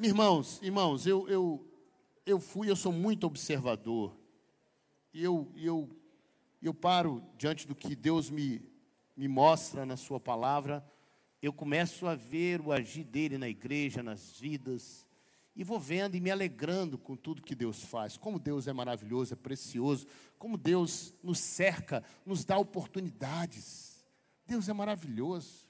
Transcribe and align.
Irmãos, 0.00 0.60
irmãos, 0.62 1.08
eu, 1.08 1.28
eu, 1.28 1.66
eu 2.24 2.38
fui, 2.38 2.70
eu 2.70 2.76
sou 2.76 2.92
muito 2.92 3.26
observador. 3.26 4.16
E 5.12 5.24
eu, 5.24 5.50
eu, 5.56 5.90
eu 6.62 6.72
paro 6.72 7.20
diante 7.36 7.66
do 7.66 7.74
que 7.74 7.96
Deus 7.96 8.30
me, 8.30 8.62
me 9.16 9.26
mostra 9.26 9.84
na 9.84 9.96
Sua 9.96 10.20
palavra. 10.20 10.88
Eu 11.42 11.52
começo 11.52 12.06
a 12.06 12.14
ver 12.14 12.60
o 12.60 12.70
agir 12.70 13.02
dele 13.02 13.36
na 13.36 13.48
igreja, 13.48 14.00
nas 14.00 14.38
vidas. 14.38 15.04
E 15.56 15.64
vou 15.64 15.80
vendo 15.80 16.14
e 16.14 16.20
me 16.20 16.30
alegrando 16.30 16.96
com 16.96 17.16
tudo 17.16 17.42
que 17.42 17.56
Deus 17.56 17.82
faz. 17.82 18.16
Como 18.16 18.38
Deus 18.38 18.68
é 18.68 18.72
maravilhoso, 18.72 19.32
é 19.32 19.36
precioso. 19.36 20.06
Como 20.38 20.56
Deus 20.56 21.12
nos 21.24 21.40
cerca, 21.40 22.04
nos 22.24 22.44
dá 22.44 22.56
oportunidades. 22.56 24.06
Deus 24.46 24.68
é 24.68 24.72
maravilhoso. 24.72 25.68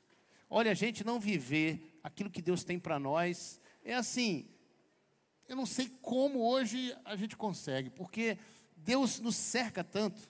Olha, 0.50 0.70
a 0.70 0.74
gente 0.74 1.02
não 1.02 1.18
viver 1.18 1.98
aquilo 2.02 2.30
que 2.30 2.42
Deus 2.42 2.62
tem 2.62 2.78
para 2.78 2.98
nós 2.98 3.58
é 3.88 3.94
assim. 3.94 4.46
Eu 5.48 5.56
não 5.56 5.64
sei 5.64 5.88
como 6.02 6.46
hoje 6.46 6.94
a 7.04 7.16
gente 7.16 7.36
consegue, 7.36 7.88
porque 7.88 8.38
Deus 8.76 9.18
nos 9.18 9.34
cerca 9.34 9.82
tanto. 9.82 10.28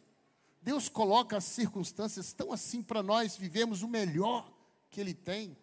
Deus 0.63 0.89
coloca 0.89 1.37
as 1.37 1.45
circunstâncias 1.45 2.33
tão 2.33 2.53
assim 2.53 2.83
para 2.83 3.03
nós 3.03 3.37
vivemos 3.37 3.83
o 3.83 3.89
melhor 3.89 4.49
que 4.91 5.01
Ele 5.01 5.13
tem. 5.13 5.57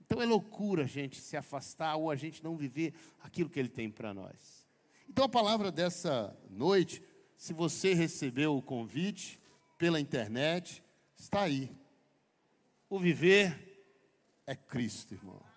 Então 0.00 0.20
é 0.20 0.24
loucura 0.24 0.84
a 0.84 0.86
gente 0.86 1.20
se 1.20 1.36
afastar 1.36 1.96
ou 1.96 2.10
a 2.10 2.16
gente 2.16 2.42
não 2.42 2.56
viver 2.56 2.94
aquilo 3.20 3.50
que 3.50 3.58
Ele 3.58 3.68
tem 3.68 3.90
para 3.90 4.14
nós. 4.14 4.66
Então 5.08 5.26
a 5.26 5.28
palavra 5.28 5.70
dessa 5.70 6.34
noite, 6.48 7.02
se 7.36 7.52
você 7.52 7.92
recebeu 7.92 8.56
o 8.56 8.62
convite 8.62 9.38
pela 9.76 10.00
internet, 10.00 10.82
está 11.18 11.42
aí. 11.42 11.70
O 12.88 12.98
viver 12.98 13.84
é 14.46 14.56
Cristo, 14.56 15.12
irmão. 15.12 15.51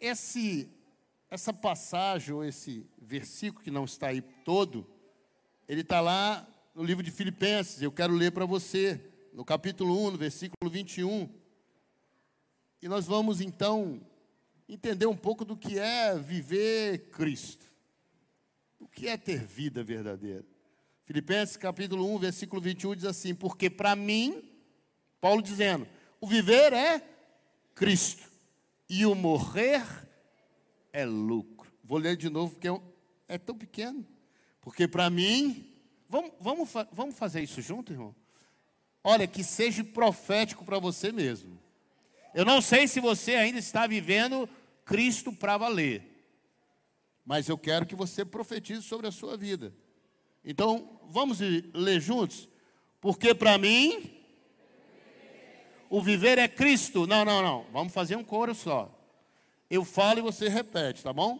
Esse, 0.00 0.68
essa 1.30 1.52
passagem, 1.52 2.34
ou 2.34 2.44
esse 2.44 2.86
versículo 2.98 3.64
que 3.64 3.70
não 3.70 3.84
está 3.84 4.08
aí 4.08 4.20
todo, 4.20 4.86
ele 5.68 5.80
está 5.80 6.00
lá 6.00 6.46
no 6.74 6.84
livro 6.84 7.02
de 7.02 7.10
Filipenses. 7.10 7.80
Eu 7.80 7.90
quero 7.90 8.12
ler 8.12 8.32
para 8.32 8.44
você, 8.44 9.00
no 9.32 9.44
capítulo 9.44 10.06
1, 10.06 10.10
no 10.12 10.18
versículo 10.18 10.70
21. 10.70 11.28
E 12.82 12.88
nós 12.88 13.06
vamos 13.06 13.40
então 13.40 14.00
entender 14.68 15.06
um 15.06 15.16
pouco 15.16 15.44
do 15.44 15.56
que 15.56 15.78
é 15.78 16.18
viver 16.18 17.10
Cristo. 17.10 17.64
O 18.78 18.86
que 18.86 19.08
é 19.08 19.16
ter 19.16 19.44
vida 19.44 19.82
verdadeira? 19.82 20.44
Filipenses 21.04 21.56
capítulo 21.56 22.12
1, 22.14 22.18
versículo 22.18 22.60
21 22.60 22.96
diz 22.96 23.04
assim: 23.06 23.34
Porque 23.34 23.70
para 23.70 23.96
mim, 23.96 24.42
Paulo 25.20 25.40
dizendo, 25.40 25.86
o 26.20 26.26
viver 26.26 26.72
é 26.72 27.00
Cristo 27.74 28.35
e 28.88 29.04
o 29.04 29.14
morrer 29.14 29.82
é 30.92 31.04
lucro. 31.04 31.70
Vou 31.84 31.98
ler 31.98 32.16
de 32.16 32.28
novo 32.28 32.52
porque 32.52 32.68
é, 32.68 32.80
é 33.28 33.38
tão 33.38 33.56
pequeno. 33.56 34.06
Porque 34.60 34.88
para 34.88 35.08
mim, 35.10 35.72
vamos, 36.08 36.32
vamos, 36.40 36.70
vamos 36.92 37.16
fazer 37.16 37.42
isso 37.42 37.60
junto, 37.62 37.92
irmão? 37.92 38.14
Olha, 39.04 39.26
que 39.26 39.44
seja 39.44 39.84
profético 39.84 40.64
para 40.64 40.78
você 40.78 41.12
mesmo. 41.12 41.60
Eu 42.34 42.44
não 42.44 42.60
sei 42.60 42.88
se 42.88 43.00
você 43.00 43.34
ainda 43.34 43.58
está 43.58 43.86
vivendo 43.86 44.48
Cristo 44.84 45.32
para 45.32 45.56
valer, 45.56 46.02
mas 47.24 47.48
eu 47.48 47.56
quero 47.56 47.86
que 47.86 47.94
você 47.94 48.24
profetize 48.24 48.82
sobre 48.82 49.06
a 49.06 49.12
sua 49.12 49.36
vida. 49.36 49.72
Então, 50.44 51.00
vamos 51.08 51.38
ler 51.40 52.00
juntos? 52.00 52.48
Porque 53.00 53.34
para 53.34 53.58
mim, 53.58 54.15
o 55.88 56.00
viver 56.00 56.38
é 56.38 56.48
Cristo. 56.48 57.06
Não, 57.06 57.24
não, 57.24 57.42
não. 57.42 57.66
Vamos 57.72 57.92
fazer 57.92 58.16
um 58.16 58.24
coro 58.24 58.54
só. 58.54 58.90
Eu 59.70 59.84
falo 59.84 60.18
e 60.18 60.22
você 60.22 60.48
repete, 60.48 61.02
tá 61.02 61.12
bom? 61.12 61.38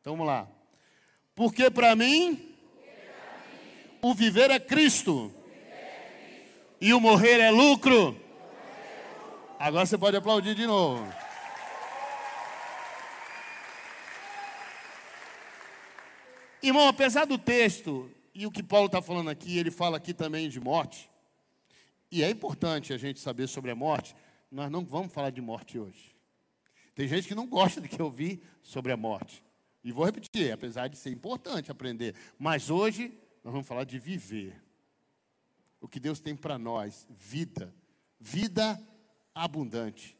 Então 0.00 0.14
vamos 0.14 0.26
lá. 0.26 0.48
Porque 1.34 1.70
para 1.70 1.94
mim, 1.94 2.54
o 4.00 4.14
viver 4.14 4.50
é 4.50 4.58
Cristo. 4.58 5.32
E 6.80 6.94
o 6.94 7.00
morrer 7.00 7.40
é 7.40 7.50
lucro. 7.50 8.18
Agora 9.58 9.84
você 9.84 9.98
pode 9.98 10.16
aplaudir 10.16 10.54
de 10.54 10.66
novo. 10.66 11.06
Irmão, 16.62 16.88
apesar 16.88 17.26
do 17.26 17.36
texto 17.36 18.10
e 18.34 18.46
o 18.46 18.50
que 18.50 18.62
Paulo 18.62 18.86
está 18.86 19.02
falando 19.02 19.28
aqui, 19.28 19.58
ele 19.58 19.70
fala 19.70 19.98
aqui 19.98 20.14
também 20.14 20.48
de 20.48 20.60
morte. 20.60 21.09
E 22.10 22.22
é 22.22 22.30
importante 22.30 22.92
a 22.92 22.98
gente 22.98 23.20
saber 23.20 23.46
sobre 23.46 23.70
a 23.70 23.74
morte. 23.74 24.16
Nós 24.50 24.70
não 24.70 24.84
vamos 24.84 25.12
falar 25.12 25.30
de 25.30 25.40
morte 25.40 25.78
hoje. 25.78 26.16
Tem 26.94 27.06
gente 27.06 27.28
que 27.28 27.34
não 27.34 27.46
gosta 27.46 27.80
de 27.80 27.88
que 27.88 28.02
ouvir 28.02 28.42
sobre 28.62 28.90
a 28.90 28.96
morte. 28.96 29.44
E 29.82 29.92
vou 29.92 30.04
repetir, 30.04 30.52
apesar 30.52 30.88
de 30.88 30.96
ser 30.96 31.10
importante 31.10 31.70
aprender. 31.70 32.14
Mas 32.38 32.68
hoje 32.68 33.16
nós 33.44 33.52
vamos 33.52 33.66
falar 33.66 33.84
de 33.84 33.98
viver. 33.98 34.60
O 35.80 35.88
que 35.88 36.00
Deus 36.00 36.20
tem 36.20 36.34
para 36.34 36.58
nós, 36.58 37.06
vida. 37.10 37.72
Vida 38.18 38.78
abundante. 39.34 40.18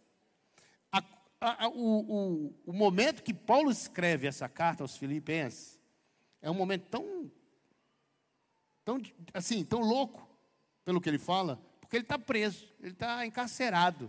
A, 0.90 1.04
a, 1.40 1.68
o, 1.68 2.00
o, 2.46 2.54
o 2.66 2.72
momento 2.72 3.22
que 3.22 3.34
Paulo 3.34 3.70
escreve 3.70 4.26
essa 4.26 4.48
carta 4.48 4.84
aos 4.84 4.96
Filipenses 4.96 5.78
é 6.40 6.50
um 6.50 6.54
momento 6.54 6.86
tão, 6.88 7.30
tão 8.84 9.02
assim, 9.34 9.64
tão 9.64 9.80
louco 9.80 10.26
pelo 10.84 11.00
que 11.00 11.08
ele 11.08 11.18
fala, 11.18 11.60
porque 11.90 11.96
ele 11.96 12.04
está 12.04 12.20
preso, 12.20 12.68
ele 12.80 12.92
está 12.92 13.26
encarcerado. 13.26 14.08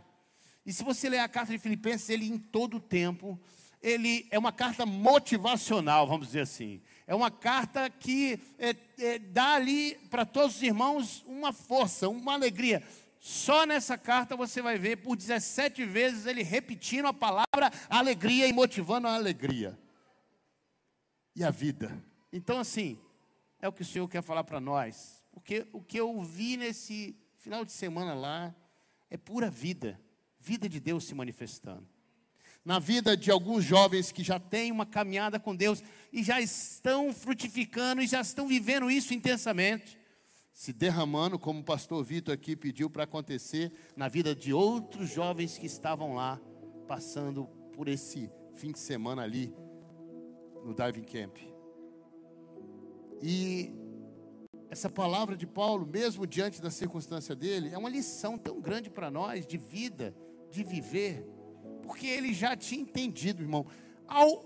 E 0.63 0.71
se 0.71 0.83
você 0.83 1.09
ler 1.09 1.17
a 1.17 1.27
carta 1.27 1.51
de 1.51 1.57
Filipenses, 1.57 2.09
ele 2.09 2.27
em 2.27 2.37
todo 2.37 2.77
o 2.77 2.79
tempo, 2.79 3.41
ele 3.81 4.27
é 4.29 4.37
uma 4.37 4.51
carta 4.51 4.85
motivacional, 4.85 6.05
vamos 6.05 6.27
dizer 6.27 6.41
assim. 6.41 6.79
É 7.07 7.15
uma 7.15 7.31
carta 7.31 7.89
que 7.89 8.39
é, 8.59 8.75
é, 8.99 9.17
dá 9.17 9.55
ali 9.55 9.95
para 10.11 10.27
todos 10.27 10.57
os 10.57 10.61
irmãos 10.61 11.23
uma 11.25 11.51
força, 11.51 12.07
uma 12.07 12.33
alegria. 12.33 12.83
Só 13.19 13.65
nessa 13.65 13.97
carta 13.97 14.35
você 14.35 14.61
vai 14.61 14.77
ver 14.77 14.97
por 14.97 15.15
17 15.15 15.83
vezes 15.83 16.27
ele 16.27 16.43
repetindo 16.43 17.07
a 17.07 17.13
palavra 17.13 17.71
alegria 17.89 18.45
e 18.45 18.53
motivando 18.53 19.07
a 19.07 19.15
alegria. 19.15 19.75
E 21.35 21.43
a 21.43 21.49
vida. 21.49 21.99
Então, 22.31 22.59
assim, 22.59 22.99
é 23.59 23.67
o 23.67 23.73
que 23.73 23.81
o 23.81 23.85
Senhor 23.85 24.07
quer 24.07 24.21
falar 24.21 24.43
para 24.43 24.59
nós. 24.59 25.25
Porque 25.31 25.65
o 25.73 25.81
que 25.81 25.99
eu 25.99 26.21
vi 26.21 26.57
nesse 26.57 27.17
final 27.41 27.65
de 27.65 27.71
semana 27.71 28.13
lá 28.13 28.55
é 29.09 29.17
pura 29.17 29.49
vida. 29.49 29.99
Vida 30.39 30.69
de 30.69 30.79
Deus 30.79 31.05
se 31.05 31.15
manifestando. 31.15 31.87
Na 32.63 32.77
vida 32.77 33.17
de 33.17 33.31
alguns 33.31 33.63
jovens 33.63 34.11
que 34.11 34.23
já 34.23 34.39
têm 34.39 34.71
uma 34.71 34.85
caminhada 34.85 35.39
com 35.39 35.55
Deus 35.55 35.83
e 36.13 36.23
já 36.23 36.39
estão 36.39 37.11
frutificando 37.11 38.01
e 38.01 38.07
já 38.07 38.21
estão 38.21 38.47
vivendo 38.47 38.89
isso 38.89 39.13
intensamente 39.13 39.99
se 40.53 40.71
derramando, 40.71 41.39
como 41.39 41.61
o 41.61 41.63
pastor 41.63 42.03
Vitor 42.03 42.33
aqui 42.33 42.55
pediu 42.55 42.89
para 42.89 43.05
acontecer 43.05 43.71
na 43.95 44.07
vida 44.07 44.35
de 44.35 44.53
outros 44.53 45.09
jovens 45.09 45.57
que 45.57 45.65
estavam 45.65 46.13
lá, 46.13 46.39
passando 46.87 47.45
por 47.73 47.87
esse 47.87 48.29
fim 48.53 48.71
de 48.71 48.77
semana 48.77 49.23
ali 49.23 49.51
no 50.63 50.75
Diving 50.75 51.05
Camp. 51.05 51.37
E 53.23 53.73
essa 54.71 54.89
palavra 54.89 55.35
de 55.35 55.45
Paulo, 55.45 55.85
mesmo 55.85 56.25
diante 56.25 56.61
da 56.61 56.71
circunstância 56.71 57.35
dele, 57.35 57.71
é 57.73 57.77
uma 57.77 57.89
lição 57.89 58.37
tão 58.37 58.61
grande 58.61 58.89
para 58.89 59.11
nós 59.11 59.45
de 59.45 59.57
vida, 59.57 60.15
de 60.49 60.63
viver, 60.63 61.27
porque 61.83 62.07
ele 62.07 62.33
já 62.33 62.55
tinha 62.55 62.81
entendido, 62.81 63.43
irmão. 63.43 63.65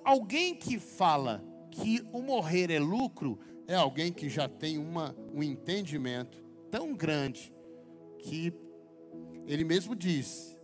alguém 0.04 0.56
que 0.56 0.80
fala 0.80 1.46
que 1.70 2.04
o 2.12 2.24
morrer 2.24 2.72
é 2.72 2.80
lucro, 2.80 3.38
é 3.68 3.76
alguém 3.76 4.12
que 4.12 4.28
já 4.28 4.50
tem 4.50 4.80
uma, 4.80 5.16
um 5.32 5.44
entendimento 5.44 6.44
tão 6.72 6.96
grande 6.96 7.54
que 8.18 8.52
ele 9.46 9.64
mesmo 9.64 9.96
diz, 9.96 10.58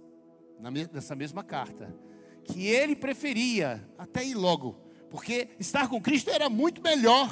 nessa 0.92 1.16
mesma 1.16 1.44
carta, 1.44 1.96
que 2.44 2.66
ele 2.66 2.96
preferia 2.96 3.88
até 3.96 4.26
ir 4.26 4.34
logo, 4.34 4.76
porque 5.08 5.50
estar 5.60 5.88
com 5.88 6.02
Cristo 6.02 6.32
era 6.32 6.50
muito 6.50 6.82
melhor, 6.82 7.30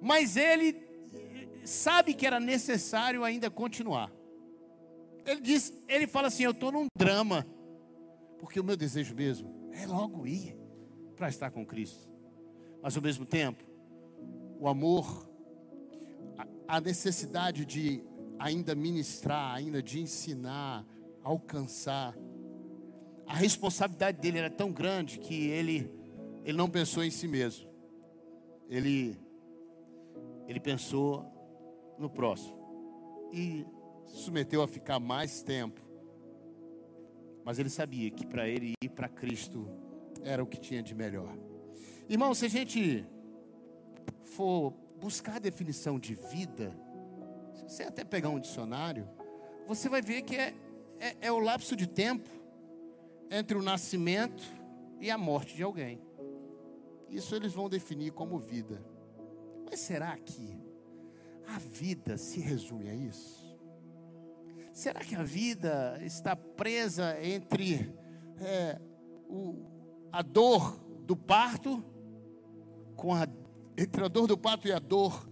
mas 0.00 0.36
ele 0.36 0.85
sabe 1.68 2.14
que 2.14 2.26
era 2.26 2.40
necessário 2.40 3.24
ainda 3.24 3.50
continuar. 3.50 4.10
Ele 5.24 5.40
diz, 5.40 5.72
ele 5.88 6.06
fala 6.06 6.28
assim: 6.28 6.44
Eu 6.44 6.52
estou 6.52 6.70
num 6.70 6.86
drama, 6.96 7.46
porque 8.38 8.60
o 8.60 8.64
meu 8.64 8.76
desejo 8.76 9.14
mesmo 9.14 9.70
é 9.72 9.86
logo 9.86 10.26
ir 10.26 10.56
para 11.16 11.28
estar 11.28 11.50
com 11.50 11.66
Cristo, 11.66 12.08
mas 12.82 12.96
ao 12.96 13.02
mesmo 13.02 13.26
tempo 13.26 13.64
o 14.58 14.68
amor, 14.68 15.28
a 16.66 16.80
necessidade 16.80 17.64
de 17.64 18.02
ainda 18.38 18.74
ministrar, 18.74 19.54
ainda 19.54 19.82
de 19.82 20.00
ensinar, 20.00 20.86
alcançar. 21.22 22.16
A 23.26 23.34
responsabilidade 23.34 24.18
dele 24.18 24.38
era 24.38 24.50
tão 24.50 24.72
grande 24.72 25.18
que 25.18 25.48
ele, 25.48 25.90
ele 26.44 26.56
não 26.56 26.70
pensou 26.70 27.02
em 27.02 27.10
si 27.10 27.26
mesmo. 27.26 27.68
Ele, 28.68 29.18
ele 30.46 30.60
pensou 30.60 31.35
no 31.98 32.08
próximo. 32.10 32.56
E 33.32 33.66
se 34.06 34.18
submeteu 34.18 34.62
a 34.62 34.68
ficar 34.68 35.00
mais 35.00 35.42
tempo 35.42 35.80
Mas 37.44 37.58
ele 37.58 37.68
sabia 37.68 38.10
que 38.10 38.26
para 38.26 38.48
ele 38.48 38.72
ir 38.82 38.88
para 38.88 39.08
Cristo 39.08 39.68
era 40.22 40.42
o 40.42 40.46
que 40.46 40.58
tinha 40.58 40.82
de 40.82 40.94
melhor. 40.94 41.36
Irmão, 42.08 42.34
se 42.34 42.46
a 42.46 42.48
gente 42.48 43.06
for 44.24 44.72
buscar 45.00 45.36
a 45.36 45.38
definição 45.38 45.98
de 45.98 46.14
vida, 46.14 46.76
se 47.54 47.62
você 47.62 47.82
até 47.84 48.04
pegar 48.04 48.30
um 48.30 48.40
dicionário, 48.40 49.08
você 49.66 49.88
vai 49.88 50.02
ver 50.02 50.22
que 50.22 50.34
é, 50.34 50.54
é, 50.98 51.16
é 51.20 51.32
o 51.32 51.38
lapso 51.38 51.76
de 51.76 51.86
tempo 51.86 52.28
entre 53.30 53.56
o 53.56 53.62
nascimento 53.62 54.42
e 55.00 55.08
a 55.08 55.16
morte 55.16 55.54
de 55.54 55.62
alguém. 55.62 56.00
Isso 57.08 57.34
eles 57.34 57.52
vão 57.52 57.68
definir 57.68 58.10
como 58.10 58.38
vida. 58.38 58.84
Mas 59.70 59.78
será 59.80 60.16
que 60.16 60.58
a 61.46 61.58
vida 61.58 62.16
se 62.16 62.40
resume 62.40 62.88
a 62.88 62.94
isso? 62.94 63.46
Será 64.72 65.00
que 65.00 65.14
a 65.14 65.22
vida 65.22 65.98
está 66.02 66.36
presa 66.36 67.16
entre 67.24 67.94
é, 68.38 68.80
o, 69.28 69.64
a 70.12 70.20
dor 70.22 70.78
do 71.06 71.16
parto 71.16 71.82
com 72.94 73.14
a 73.14 73.26
entre 73.78 74.04
a 74.04 74.08
dor 74.08 74.26
do 74.26 74.38
parto 74.38 74.68
e 74.68 74.72
a 74.72 74.78
dor 74.78 75.30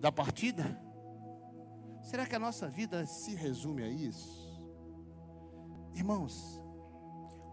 da 0.00 0.10
partida? 0.10 0.80
Será 2.02 2.26
que 2.26 2.34
a 2.34 2.38
nossa 2.38 2.68
vida 2.68 3.04
se 3.06 3.34
resume 3.34 3.82
a 3.82 3.88
isso? 3.88 4.48
Irmãos, 5.94 6.60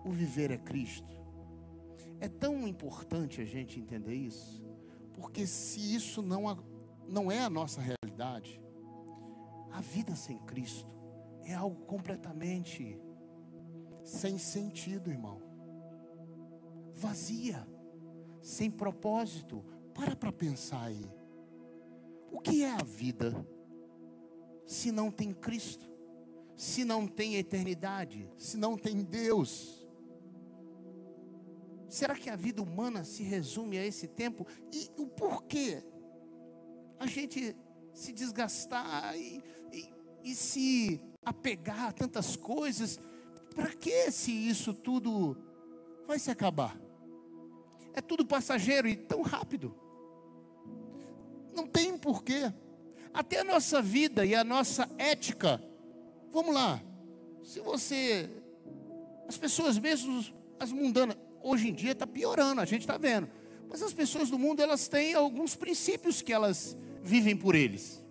o 0.04 0.12
viver 0.12 0.52
é 0.52 0.58
Cristo. 0.58 1.16
É 2.20 2.28
tão 2.28 2.68
importante 2.68 3.42
a 3.42 3.46
gente 3.46 3.80
entender 3.80 4.14
isso, 4.14 4.64
porque 5.14 5.46
se 5.46 5.96
isso 5.96 6.22
não, 6.22 6.46
não 7.08 7.32
é 7.32 7.40
a 7.40 7.50
nossa 7.50 7.82
realidade, 7.82 8.62
a 9.72 9.82
vida 9.82 10.16
sem 10.16 10.38
Cristo 10.40 10.96
é 11.44 11.54
algo 11.54 11.86
completamente 11.86 13.00
sem 14.06 14.38
sentido, 14.38 15.10
irmão. 15.10 15.42
Vazia, 16.94 17.68
sem 18.42 18.70
propósito. 18.70 19.66
Para 19.94 20.16
para 20.16 20.32
pensar 20.32 20.84
aí. 20.84 21.10
O 22.32 22.40
que 22.40 22.64
é 22.64 22.72
a 22.72 22.84
vida 22.84 23.46
se 24.66 24.92
não 24.92 25.10
tem 25.10 25.34
Cristo? 25.34 25.90
Se 26.56 26.86
não 26.86 27.08
tem 27.08 27.36
eternidade? 27.36 28.30
Se 28.38 28.58
não 28.58 28.78
tem 28.78 29.04
Deus? 29.04 29.88
Será 31.90 32.16
que 32.16 32.30
a 32.30 32.36
vida 32.36 32.62
humana 32.62 33.04
se 33.04 33.24
resume 33.24 33.78
a 33.78 33.86
esse 33.86 34.08
tempo? 34.08 34.46
E 34.72 34.90
o 34.98 35.08
porquê? 35.08 35.84
A 37.00 37.08
gente 37.08 37.56
se 37.94 38.12
desgastar 38.12 39.16
e, 39.18 39.42
e, 39.72 39.94
e 40.24 40.36
se 40.36 41.00
apegar 41.24 41.88
a 41.88 41.92
tantas 41.92 42.36
coisas, 42.36 43.00
para 43.56 43.70
que 43.70 44.12
se 44.12 44.32
isso 44.32 44.74
tudo 44.74 45.38
vai 46.06 46.20
se 46.20 46.30
acabar? 46.30 46.78
É 47.94 48.02
tudo 48.02 48.26
passageiro 48.26 48.88
e 48.88 48.96
tão 48.96 49.22
rápido. 49.22 49.74
Não 51.56 51.66
tem 51.66 51.98
porquê. 51.98 52.54
Até 53.14 53.40
a 53.40 53.44
nossa 53.46 53.82
vida 53.82 54.26
e 54.26 54.36
a 54.36 54.44
nossa 54.44 54.90
ética. 54.98 55.64
Vamos 56.32 56.54
lá. 56.54 56.82
Se 57.42 57.62
você. 57.62 58.30
As 59.28 59.38
pessoas 59.38 59.80
mesmo, 59.80 60.24
as 60.60 60.72
mundanas, 60.72 61.16
hoje 61.42 61.70
em 61.70 61.74
dia 61.74 61.94
está 61.94 62.06
piorando, 62.06 62.60
a 62.60 62.66
gente 62.66 62.82
está 62.82 62.98
vendo. 62.98 63.30
Mas 63.70 63.82
as 63.82 63.94
pessoas 63.94 64.30
do 64.30 64.38
mundo, 64.38 64.62
elas 64.62 64.88
têm 64.88 65.14
alguns 65.14 65.56
princípios 65.56 66.22
que 66.22 66.34
elas 66.34 66.78
vivem 67.06 67.38
por 67.38 67.56
eles. 67.56 68.04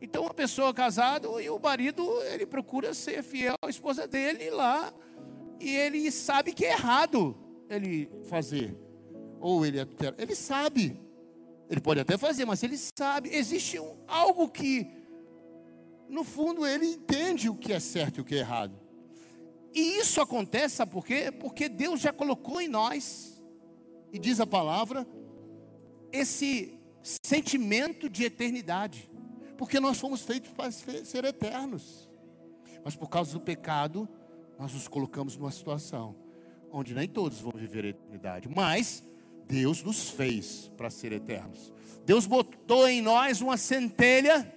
Então, 0.00 0.26
a 0.26 0.34
pessoa 0.34 0.74
casada 0.74 1.28
e 1.40 1.48
o 1.48 1.58
marido, 1.58 2.04
ele 2.24 2.44
procura 2.44 2.92
ser 2.92 3.22
fiel 3.22 3.54
à 3.62 3.70
esposa 3.70 4.06
dele 4.06 4.50
lá, 4.50 4.92
e 5.60 5.74
ele 5.74 6.10
sabe 6.10 6.52
que 6.52 6.64
é 6.64 6.72
errado 6.72 7.34
ele 7.70 8.10
fazer. 8.24 8.76
Ou 9.40 9.64
ele 9.64 9.78
ele 10.18 10.34
sabe. 10.34 11.00
Ele 11.70 11.80
pode 11.80 12.00
até 12.00 12.18
fazer, 12.18 12.44
mas 12.44 12.62
ele 12.62 12.76
sabe. 12.76 13.30
Existe 13.30 13.78
um, 13.78 13.96
algo 14.06 14.48
que, 14.48 14.86
no 16.08 16.24
fundo, 16.24 16.66
ele 16.66 16.86
entende 16.86 17.48
o 17.48 17.54
que 17.54 17.72
é 17.72 17.80
certo 17.80 18.18
e 18.18 18.20
o 18.20 18.24
que 18.24 18.34
é 18.34 18.38
errado. 18.38 18.78
E 19.72 19.98
isso 19.98 20.20
acontece, 20.20 20.76
sabe 20.76 20.92
por 20.92 21.04
quê? 21.04 21.32
Porque 21.32 21.68
Deus 21.68 22.00
já 22.00 22.12
colocou 22.12 22.60
em 22.60 22.68
nós, 22.68 23.42
e 24.12 24.18
diz 24.18 24.38
a 24.38 24.46
palavra, 24.46 25.06
esse 26.12 26.78
sentimento 27.04 28.08
de 28.08 28.24
eternidade. 28.24 29.08
Porque 29.56 29.78
nós 29.78 30.00
fomos 30.00 30.22
feitos 30.22 30.50
para 30.52 30.70
ser 30.72 31.24
eternos. 31.24 32.08
Mas 32.84 32.96
por 32.96 33.08
causa 33.08 33.32
do 33.32 33.40
pecado, 33.40 34.08
nós 34.58 34.72
nos 34.72 34.88
colocamos 34.88 35.36
numa 35.36 35.50
situação 35.50 36.16
onde 36.72 36.92
nem 36.92 37.06
todos 37.06 37.38
vão 37.40 37.52
viver 37.54 37.84
a 37.84 37.88
eternidade. 37.88 38.48
Mas 38.48 39.04
Deus 39.46 39.82
nos 39.82 40.10
fez 40.10 40.72
para 40.76 40.90
ser 40.90 41.12
eternos. 41.12 41.72
Deus 42.04 42.26
botou 42.26 42.88
em 42.88 43.00
nós 43.00 43.40
uma 43.40 43.56
centelha, 43.56 44.52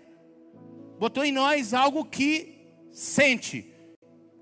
botou 0.98 1.24
em 1.24 1.32
nós 1.32 1.74
algo 1.74 2.04
que 2.04 2.68
sente. 2.92 3.72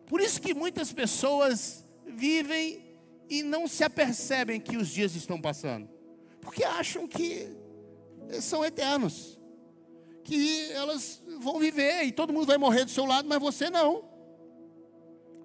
Por 0.08 0.22
isso 0.22 0.42
que 0.42 0.54
muitas 0.54 0.94
pessoas 0.94 1.86
vivem 2.08 2.98
e 3.30 3.44
não 3.44 3.68
se 3.68 3.84
apercebem 3.84 4.60
que 4.60 4.78
os 4.78 4.88
dias 4.88 5.16
estão 5.16 5.42
passando, 5.42 5.90
porque 6.40 6.63
acham 6.63 7.08
que 7.08 7.64
são 8.39 8.63
eternos, 8.63 9.39
que 10.24 10.72
elas 10.72 11.22
vão 11.39 11.60
viver 11.60 12.04
e 12.04 12.12
todo 12.12 12.33
mundo 12.33 12.48
vai 12.48 12.57
morrer 12.57 12.86
do 12.86 12.92
seu 12.92 13.06
lado, 13.06 13.27
mas 13.27 13.39
você 13.39 13.69
não. 13.69 14.04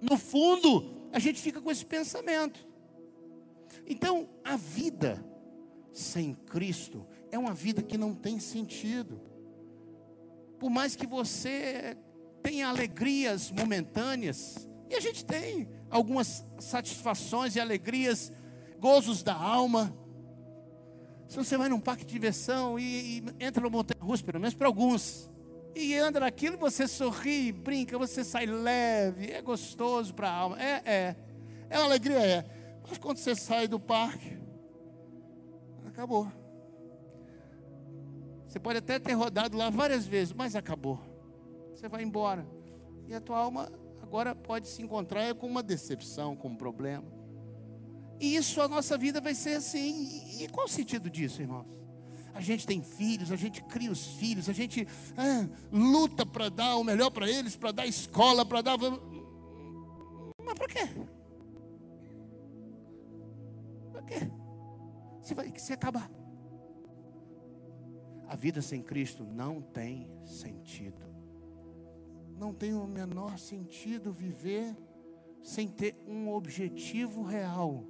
No 0.00 0.16
fundo, 0.16 1.08
a 1.12 1.18
gente 1.18 1.40
fica 1.40 1.60
com 1.60 1.70
esse 1.70 1.84
pensamento. 1.84 2.66
Então, 3.86 4.28
a 4.44 4.56
vida 4.56 5.24
sem 5.92 6.34
Cristo 6.34 7.06
é 7.30 7.38
uma 7.38 7.52
vida 7.52 7.82
que 7.82 7.98
não 7.98 8.14
tem 8.14 8.38
sentido. 8.38 9.20
Por 10.58 10.70
mais 10.70 10.96
que 10.96 11.06
você 11.06 11.96
tenha 12.42 12.68
alegrias 12.68 13.50
momentâneas, 13.50 14.68
e 14.88 14.94
a 14.94 15.00
gente 15.00 15.24
tem 15.24 15.68
algumas 15.90 16.44
satisfações 16.58 17.54
e 17.54 17.60
alegrias, 17.60 18.32
gozos 18.78 19.22
da 19.22 19.34
alma. 19.34 19.96
Se 21.30 21.36
você 21.36 21.56
vai 21.56 21.68
num 21.68 21.78
parque 21.78 22.04
de 22.04 22.12
diversão 22.12 22.76
e, 22.76 23.18
e 23.18 23.24
entra 23.38 23.62
no 23.62 23.70
montanha 23.70 24.02
russa, 24.02 24.24
pelo 24.24 24.40
menos 24.40 24.52
para 24.52 24.66
alguns, 24.66 25.30
e 25.76 25.94
anda 25.94 26.18
naquilo, 26.18 26.58
você 26.58 26.88
sorri, 26.88 27.52
brinca, 27.52 27.96
você 27.96 28.24
sai 28.24 28.46
leve, 28.46 29.30
é 29.30 29.40
gostoso 29.40 30.12
para 30.12 30.28
a 30.28 30.34
alma. 30.34 30.60
É, 30.60 30.82
é. 30.84 31.16
É 31.70 31.78
uma 31.78 31.84
alegria, 31.84 32.18
é. 32.18 32.44
Mas 32.82 32.98
quando 32.98 33.18
você 33.18 33.36
sai 33.36 33.68
do 33.68 33.78
parque, 33.78 34.36
acabou. 35.86 36.26
Você 38.48 38.58
pode 38.58 38.78
até 38.78 38.98
ter 38.98 39.12
rodado 39.12 39.56
lá 39.56 39.70
várias 39.70 40.04
vezes, 40.04 40.34
mas 40.34 40.56
acabou. 40.56 40.98
Você 41.72 41.88
vai 41.88 42.02
embora. 42.02 42.44
E 43.06 43.14
a 43.14 43.20
tua 43.20 43.38
alma 43.38 43.70
agora 44.02 44.34
pode 44.34 44.66
se 44.66 44.82
encontrar 44.82 45.32
com 45.36 45.46
uma 45.46 45.62
decepção, 45.62 46.34
com 46.34 46.48
um 46.48 46.56
problema. 46.56 47.19
E 48.20 48.36
isso 48.36 48.60
a 48.60 48.68
nossa 48.68 48.98
vida 48.98 49.18
vai 49.20 49.34
ser 49.34 49.56
assim. 49.56 50.38
E 50.38 50.46
qual 50.48 50.66
o 50.66 50.68
sentido 50.68 51.08
disso, 51.08 51.40
irmãos? 51.40 51.66
A 52.34 52.40
gente 52.40 52.66
tem 52.66 52.82
filhos, 52.82 53.32
a 53.32 53.36
gente 53.36 53.62
cria 53.64 53.90
os 53.90 54.06
filhos, 54.18 54.48
a 54.48 54.52
gente 54.52 54.86
ah, 55.16 55.48
luta 55.72 56.24
para 56.24 56.48
dar 56.50 56.76
o 56.76 56.84
melhor 56.84 57.10
para 57.10 57.28
eles, 57.28 57.56
para 57.56 57.72
dar 57.72 57.86
escola, 57.86 58.44
para 58.44 58.60
dar. 58.60 58.78
Mas 58.78 60.54
para 60.54 60.68
quê? 60.68 60.88
Para 63.90 64.02
quê? 64.02 64.30
Você 65.22 65.34
vai 65.34 65.52
se 65.58 65.72
acabar. 65.72 66.10
A 68.28 68.36
vida 68.36 68.62
sem 68.62 68.82
Cristo 68.82 69.24
não 69.24 69.60
tem 69.60 70.08
sentido. 70.24 71.02
Não 72.38 72.54
tem 72.54 72.74
o 72.74 72.86
menor 72.86 73.38
sentido 73.38 74.12
viver 74.12 74.76
sem 75.42 75.68
ter 75.68 75.96
um 76.06 76.32
objetivo 76.32 77.22
real, 77.22 77.84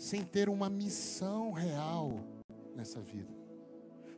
sem 0.00 0.24
ter 0.24 0.48
uma 0.48 0.70
missão 0.70 1.52
real 1.52 2.20
nessa 2.74 3.02
vida. 3.02 3.30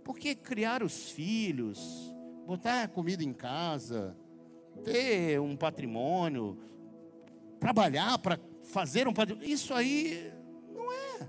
Porque 0.05 0.33
criar 0.33 0.81
os 0.81 1.11
filhos, 1.11 2.15
botar 2.47 2.87
comida 2.87 3.25
em 3.25 3.33
casa, 3.33 4.17
ter 4.85 5.41
um 5.41 5.57
patrimônio, 5.57 6.57
trabalhar 7.59 8.17
para 8.19 8.39
fazer 8.63 9.09
um 9.09 9.13
patrimônio, 9.13 9.51
isso 9.51 9.75
aí 9.75 10.33
não 10.73 10.93
é. 10.93 11.29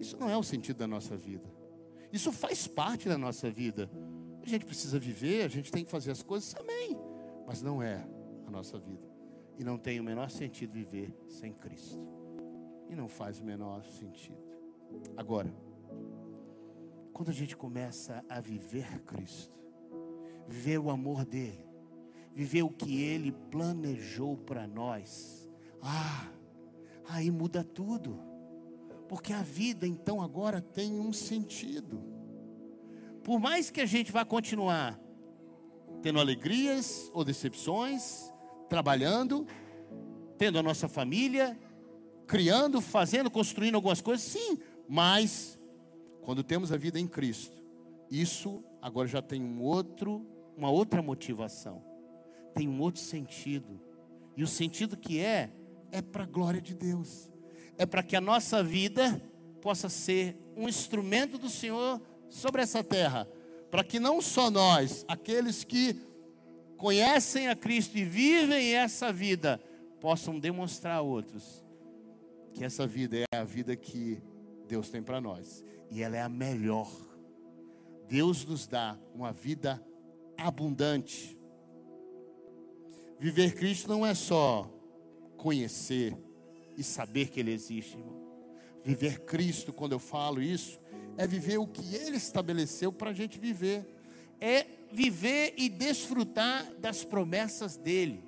Isso 0.00 0.16
não 0.16 0.30
é 0.30 0.38
o 0.38 0.42
sentido 0.42 0.78
da 0.78 0.86
nossa 0.86 1.14
vida. 1.18 1.52
Isso 2.10 2.32
faz 2.32 2.66
parte 2.66 3.10
da 3.10 3.18
nossa 3.18 3.50
vida. 3.50 3.90
A 4.42 4.48
gente 4.48 4.64
precisa 4.64 4.98
viver, 4.98 5.44
a 5.44 5.48
gente 5.48 5.70
tem 5.70 5.84
que 5.84 5.90
fazer 5.90 6.12
as 6.12 6.22
coisas 6.22 6.50
também, 6.50 6.98
mas 7.46 7.60
não 7.60 7.82
é 7.82 8.08
a 8.46 8.50
nossa 8.50 8.78
vida. 8.78 9.09
E 9.60 9.64
não 9.64 9.76
tem 9.76 10.00
o 10.00 10.02
menor 10.02 10.30
sentido 10.30 10.72
viver 10.72 11.14
sem 11.28 11.52
Cristo. 11.52 12.00
E 12.88 12.96
não 12.96 13.06
faz 13.06 13.40
o 13.40 13.44
menor 13.44 13.84
sentido. 13.84 14.42
Agora, 15.18 15.54
quando 17.12 17.28
a 17.28 17.34
gente 17.34 17.54
começa 17.54 18.24
a 18.26 18.40
viver 18.40 19.02
Cristo, 19.02 19.54
viver 20.48 20.78
o 20.78 20.88
amor 20.88 21.26
dele, 21.26 21.62
viver 22.32 22.62
o 22.62 22.70
que 22.70 23.02
Ele 23.02 23.32
planejou 23.50 24.34
para 24.34 24.66
nós. 24.66 25.46
Ah, 25.82 26.32
aí 27.06 27.30
muda 27.30 27.62
tudo, 27.62 28.18
porque 29.10 29.34
a 29.34 29.42
vida 29.42 29.86
então 29.86 30.22
agora 30.22 30.62
tem 30.62 30.98
um 30.98 31.12
sentido. 31.12 32.02
Por 33.22 33.38
mais 33.38 33.70
que 33.70 33.82
a 33.82 33.86
gente 33.86 34.10
vá 34.10 34.24
continuar 34.24 34.98
tendo 36.00 36.18
alegrias 36.18 37.10
ou 37.12 37.22
decepções, 37.22 38.32
trabalhando, 38.70 39.46
tendo 40.38 40.58
a 40.58 40.62
nossa 40.62 40.88
família, 40.88 41.58
criando, 42.26 42.80
fazendo, 42.80 43.28
construindo 43.28 43.74
algumas 43.74 44.00
coisas, 44.00 44.24
sim, 44.24 44.58
mas 44.88 45.60
quando 46.22 46.44
temos 46.44 46.70
a 46.70 46.76
vida 46.76 46.98
em 46.98 47.08
Cristo, 47.08 47.60
isso 48.08 48.64
agora 48.80 49.08
já 49.08 49.20
tem 49.20 49.42
um 49.42 49.60
outro, 49.60 50.24
uma 50.56 50.70
outra 50.70 51.02
motivação, 51.02 51.84
tem 52.54 52.68
um 52.68 52.80
outro 52.80 53.02
sentido. 53.02 53.80
E 54.36 54.44
o 54.44 54.46
sentido 54.46 54.96
que 54.96 55.18
é 55.18 55.50
é 55.90 56.00
para 56.00 56.22
a 56.22 56.26
glória 56.26 56.60
de 56.60 56.72
Deus. 56.72 57.28
É 57.76 57.84
para 57.84 58.02
que 58.02 58.14
a 58.14 58.20
nossa 58.20 58.62
vida 58.62 59.20
possa 59.60 59.88
ser 59.88 60.36
um 60.56 60.68
instrumento 60.68 61.36
do 61.36 61.48
Senhor 61.48 62.00
sobre 62.28 62.62
essa 62.62 62.84
terra, 62.84 63.28
para 63.70 63.82
que 63.82 63.98
não 63.98 64.22
só 64.22 64.48
nós, 64.48 65.04
aqueles 65.08 65.64
que 65.64 66.00
conhecem 66.80 67.46
a 67.46 67.54
Cristo 67.54 67.98
e 67.98 68.04
vivem 68.04 68.74
essa 68.74 69.12
vida, 69.12 69.60
possam 70.00 70.40
demonstrar 70.40 70.96
a 70.96 71.02
outros 71.02 71.62
que 72.54 72.64
essa 72.64 72.86
vida 72.86 73.18
é 73.30 73.36
a 73.36 73.44
vida 73.44 73.76
que 73.76 74.20
Deus 74.66 74.88
tem 74.88 75.02
para 75.02 75.20
nós 75.20 75.62
e 75.90 76.02
ela 76.02 76.16
é 76.16 76.22
a 76.22 76.28
melhor. 76.28 76.90
Deus 78.08 78.46
nos 78.46 78.66
dá 78.66 78.98
uma 79.14 79.30
vida 79.30 79.80
abundante. 80.38 81.38
Viver 83.18 83.54
Cristo 83.54 83.86
não 83.86 84.04
é 84.04 84.14
só 84.14 84.68
conhecer 85.36 86.16
e 86.78 86.82
saber 86.82 87.28
que 87.28 87.40
Ele 87.40 87.52
existe, 87.52 87.98
irmão. 87.98 88.18
Viver 88.82 89.20
Cristo, 89.26 89.70
quando 89.70 89.92
eu 89.92 89.98
falo 89.98 90.40
isso, 90.40 90.80
é 91.18 91.26
viver 91.26 91.58
o 91.58 91.66
que 91.66 91.94
Ele 91.94 92.16
estabeleceu 92.16 92.90
para 92.90 93.10
a 93.10 93.14
gente 93.14 93.38
viver. 93.38 93.86
É 94.40 94.79
viver 94.92 95.54
e 95.56 95.68
desfrutar 95.68 96.74
das 96.76 97.04
promessas 97.04 97.76
dEle. 97.76 98.24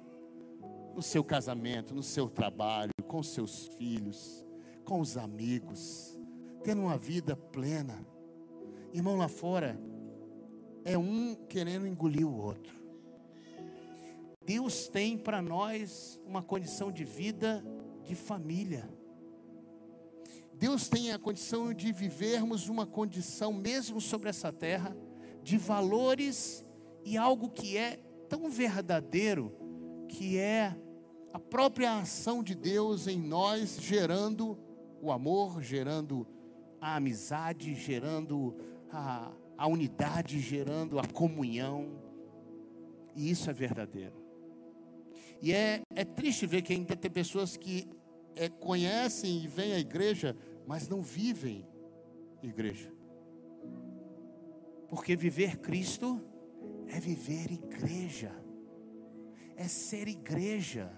No 0.94 1.02
seu 1.02 1.24
casamento, 1.24 1.94
no 1.94 2.02
seu 2.02 2.28
trabalho, 2.28 2.92
com 3.06 3.22
seus 3.22 3.66
filhos, 3.78 4.44
com 4.84 5.00
os 5.00 5.16
amigos, 5.16 6.18
tendo 6.62 6.82
uma 6.82 6.98
vida 6.98 7.34
plena. 7.34 8.06
Irmão, 8.92 9.16
lá 9.16 9.28
fora, 9.28 9.80
é 10.84 10.98
um 10.98 11.34
querendo 11.48 11.86
engolir 11.86 12.26
o 12.26 12.36
outro. 12.36 12.80
Deus 14.44 14.88
tem 14.88 15.16
para 15.16 15.40
nós 15.40 16.20
uma 16.26 16.42
condição 16.42 16.90
de 16.90 17.04
vida 17.04 17.64
de 18.04 18.14
família. 18.14 18.88
Deus 20.54 20.88
tem 20.88 21.12
a 21.12 21.18
condição 21.18 21.72
de 21.72 21.92
vivermos 21.92 22.68
uma 22.68 22.86
condição, 22.86 23.52
mesmo 23.52 24.00
sobre 24.00 24.28
essa 24.28 24.52
terra, 24.52 24.96
de 25.42 25.56
valores 25.56 26.64
e 27.04 27.16
algo 27.16 27.48
que 27.48 27.76
é 27.76 27.98
tão 28.28 28.48
verdadeiro, 28.48 29.52
que 30.08 30.38
é 30.38 30.76
a 31.32 31.38
própria 31.38 31.98
ação 31.98 32.42
de 32.42 32.54
Deus 32.54 33.06
em 33.06 33.18
nós, 33.18 33.78
gerando 33.80 34.58
o 35.00 35.10
amor, 35.10 35.62
gerando 35.62 36.26
a 36.80 36.96
amizade, 36.96 37.74
gerando 37.74 38.56
a, 38.90 39.32
a 39.56 39.66
unidade, 39.66 40.38
gerando 40.40 40.98
a 40.98 41.06
comunhão. 41.06 42.00
E 43.14 43.30
isso 43.30 43.50
é 43.50 43.52
verdadeiro. 43.52 44.14
E 45.40 45.52
é, 45.52 45.82
é 45.94 46.04
triste 46.04 46.46
ver 46.46 46.62
que 46.62 46.72
ainda 46.72 46.94
tem 46.94 47.10
pessoas 47.10 47.56
que 47.56 47.88
é, 48.36 48.48
conhecem 48.48 49.42
e 49.42 49.48
vêm 49.48 49.72
à 49.72 49.78
igreja 49.78 50.36
mas 50.66 50.88
não 50.88 51.02
vivem 51.02 51.66
igreja. 52.42 52.92
Porque 54.92 55.16
viver 55.16 55.56
Cristo 55.56 56.20
é 56.86 57.00
viver 57.00 57.50
igreja, 57.50 58.30
é 59.56 59.66
ser 59.66 60.06
igreja, 60.06 60.92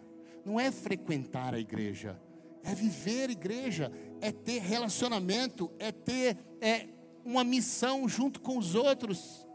não 0.44 0.58
é 0.58 0.72
frequentar 0.72 1.54
a 1.54 1.60
igreja, 1.60 2.20
é 2.64 2.74
viver 2.74 3.30
igreja, 3.30 3.92
é 4.20 4.32
ter 4.32 4.60
relacionamento, 4.62 5.70
é 5.78 5.92
ter 5.92 6.36
é, 6.60 6.88
uma 7.24 7.44
missão 7.44 8.08
junto 8.08 8.40
com 8.40 8.58
os 8.58 8.74
outros. 8.74 9.46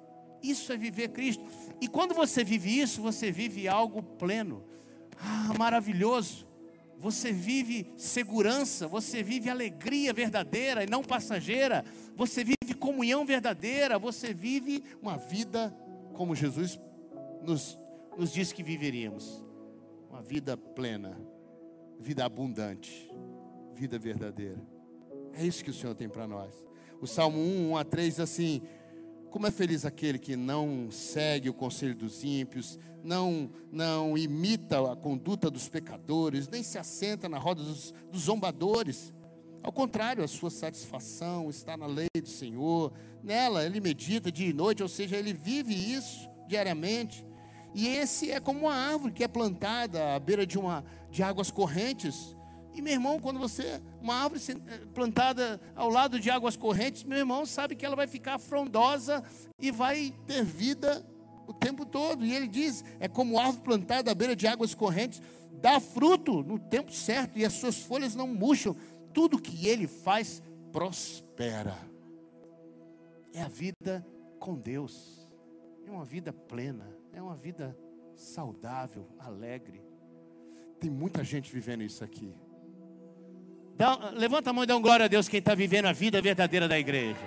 Isso 0.41 0.72
é 0.72 0.77
viver 0.77 1.10
Cristo. 1.10 1.43
E 1.81 1.89
quando 1.89 2.15
você 2.15 2.41
vive 2.41 2.79
isso, 2.79 3.01
você 3.01 3.29
vive 3.29 3.67
algo 3.67 4.01
pleno, 4.01 4.63
ah, 5.17 5.53
maravilhoso 5.60 6.48
você 6.99 7.31
vive 7.31 7.93
segurança, 7.95 8.85
você 8.87 9.23
vive 9.23 9.49
alegria 9.49 10.13
verdadeira 10.13 10.83
e 10.83 10.89
não 10.89 11.01
passageira, 11.01 11.85
você 12.13 12.43
vive 12.43 12.73
comunhão 12.77 13.25
verdadeira, 13.25 13.97
você 13.97 14.33
vive 14.33 14.83
uma 15.01 15.17
vida 15.17 15.73
como 16.13 16.35
Jesus 16.35 16.77
nos, 17.41 17.77
nos 18.17 18.33
disse 18.33 18.53
que 18.53 18.61
viveríamos 18.61 19.45
uma 20.09 20.21
vida 20.21 20.57
plena, 20.57 21.17
vida 21.99 22.25
abundante, 22.25 23.09
vida 23.73 23.97
verdadeira. 23.97 24.61
É 25.33 25.45
isso 25.45 25.63
que 25.63 25.69
o 25.69 25.73
Senhor 25.73 25.95
tem 25.95 26.09
para 26.09 26.27
nós. 26.27 26.53
O 26.99 27.07
Salmo 27.07 27.39
1, 27.39 27.71
1 27.71 27.77
a 27.77 27.83
3 27.85 28.09
diz 28.09 28.19
assim: 28.19 28.61
como 29.29 29.48
é 29.48 29.51
feliz 29.51 29.86
aquele 29.86 30.17
que 30.17 30.36
não 30.36 30.89
segue 30.91 31.50
o 31.50 31.53
conselho 31.53 31.95
dos 31.95 32.24
ímpios, 32.24 32.79
não, 33.03 33.50
não 33.71 34.17
imita 34.17 34.91
a 34.91 34.95
conduta 34.95 35.50
dos 35.50 35.69
pecadores, 35.69 36.48
nem 36.48 36.63
se 36.63 36.77
assenta 36.77 37.29
na 37.29 37.38
roda 37.38 37.63
dos, 37.63 37.93
dos 38.12 38.24
zombadores. 38.24 39.13
Ao 39.62 39.71
contrário, 39.71 40.24
a 40.24 40.27
sua 40.27 40.50
satisfação 40.50 41.50
está 41.50 41.77
na 41.77 41.86
lei 41.86 42.07
do 42.21 42.27
Senhor, 42.29 42.91
nela 43.24 43.65
ele 43.65 43.79
medita 43.79 44.31
dia 44.31 44.50
e 44.50 44.53
noite, 44.53 44.81
ou 44.81 44.89
seja, 44.89 45.17
ele 45.17 45.33
vive 45.33 45.74
isso 45.74 46.29
diariamente. 46.48 47.25
E 47.75 47.88
esse 47.88 48.31
é 48.31 48.39
como 48.39 48.62
uma 48.62 48.74
árvore 48.74 49.13
que 49.13 49.24
é 49.24 49.27
plantada 49.27 50.15
à 50.15 50.19
beira 50.19 50.45
de, 50.45 50.57
uma, 50.57 50.83
de 51.12 51.21
águas 51.21 51.51
correntes, 51.51 52.36
e 52.79 52.81
meu 52.81 52.93
irmão, 52.93 53.19
quando 53.19 53.38
você, 53.38 53.81
uma 54.01 54.15
árvore 54.15 54.41
eh, 54.50 54.86
plantada 54.93 55.59
ao 55.75 55.89
lado 55.89 56.17
de 56.17 56.29
águas 56.29 56.55
correntes, 56.55 57.03
meu 57.03 57.17
irmão 57.17 57.45
sabe 57.45 57.75
que 57.75 57.86
ela 57.86 57.95
vai 57.95 58.07
ficar 58.07 58.39
frondosa 58.39 59.21
e 59.62 59.69
vai 59.69 60.15
ter 60.25 60.45
vida 60.45 61.05
o 61.45 61.53
tempo 61.53 61.86
todo. 61.86 62.25
E 62.25 62.33
ele 62.33 62.48
diz: 62.48 62.86
é 62.98 63.09
como 63.09 63.38
árvore 63.38 63.63
plantada 63.63 64.12
à 64.12 64.15
beira 64.15 64.33
de 64.33 64.48
águas 64.48 64.74
correntes, 64.74 65.21
dá 65.62 65.77
fruto 65.81 66.41
no 66.41 66.57
tempo 66.57 66.93
certo 66.93 67.38
e 67.38 67.43
as 67.43 67.51
suas 67.51 67.75
folhas 67.81 68.15
não 68.15 68.27
murcham. 68.27 68.74
Tudo 69.13 69.41
que 69.41 69.67
ele 69.67 69.86
faz 69.86 70.41
prospera. 70.71 71.77
É 73.33 73.41
a 73.41 73.50
vida 73.50 74.07
com 74.39 74.55
Deus, 74.55 75.27
é 75.86 75.91
uma 75.91 76.05
vida 76.05 76.31
plena, 76.31 76.88
é 77.12 77.21
uma 77.21 77.36
vida 77.36 77.77
saudável, 78.15 79.05
alegre. 79.19 79.81
Tem 80.79 80.89
muita 80.89 81.25
gente 81.25 81.51
vivendo 81.51 81.83
isso 81.83 82.05
aqui. 82.05 82.33
Dá, 83.79 84.09
levanta 84.09 84.50
a 84.50 84.53
mão 84.53 84.65
e 84.65 84.67
dá 84.67 84.75
um 84.75 84.81
glória 84.81 85.05
a 85.05 85.07
Deus 85.07 85.29
quem 85.29 85.39
está 85.39 85.55
vivendo 85.55 85.86
a 85.86 85.93
vida 85.93 86.21
verdadeira 86.21 86.67
da 86.67 86.77
igreja. 86.77 87.17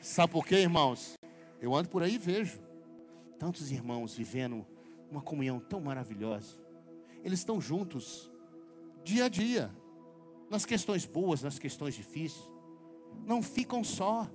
Sabe 0.00 0.32
por 0.32 0.44
quê, 0.44 0.56
irmãos? 0.56 1.14
Eu 1.60 1.72
ando 1.72 1.88
por 1.88 2.02
aí 2.02 2.16
e 2.16 2.18
vejo 2.18 2.58
tantos 3.38 3.70
irmãos 3.70 4.16
vivendo 4.16 4.66
uma 5.08 5.22
comunhão 5.22 5.60
tão 5.60 5.80
maravilhosa. 5.80 6.56
Eles 7.22 7.38
estão 7.38 7.60
juntos, 7.60 8.28
dia 9.04 9.26
a 9.26 9.28
dia, 9.28 9.70
nas 10.50 10.66
questões 10.66 11.06
boas, 11.06 11.44
nas 11.44 11.56
questões 11.56 11.94
difíceis. 11.94 12.42
Não 13.24 13.40
ficam 13.40 13.84
só, 13.84 14.28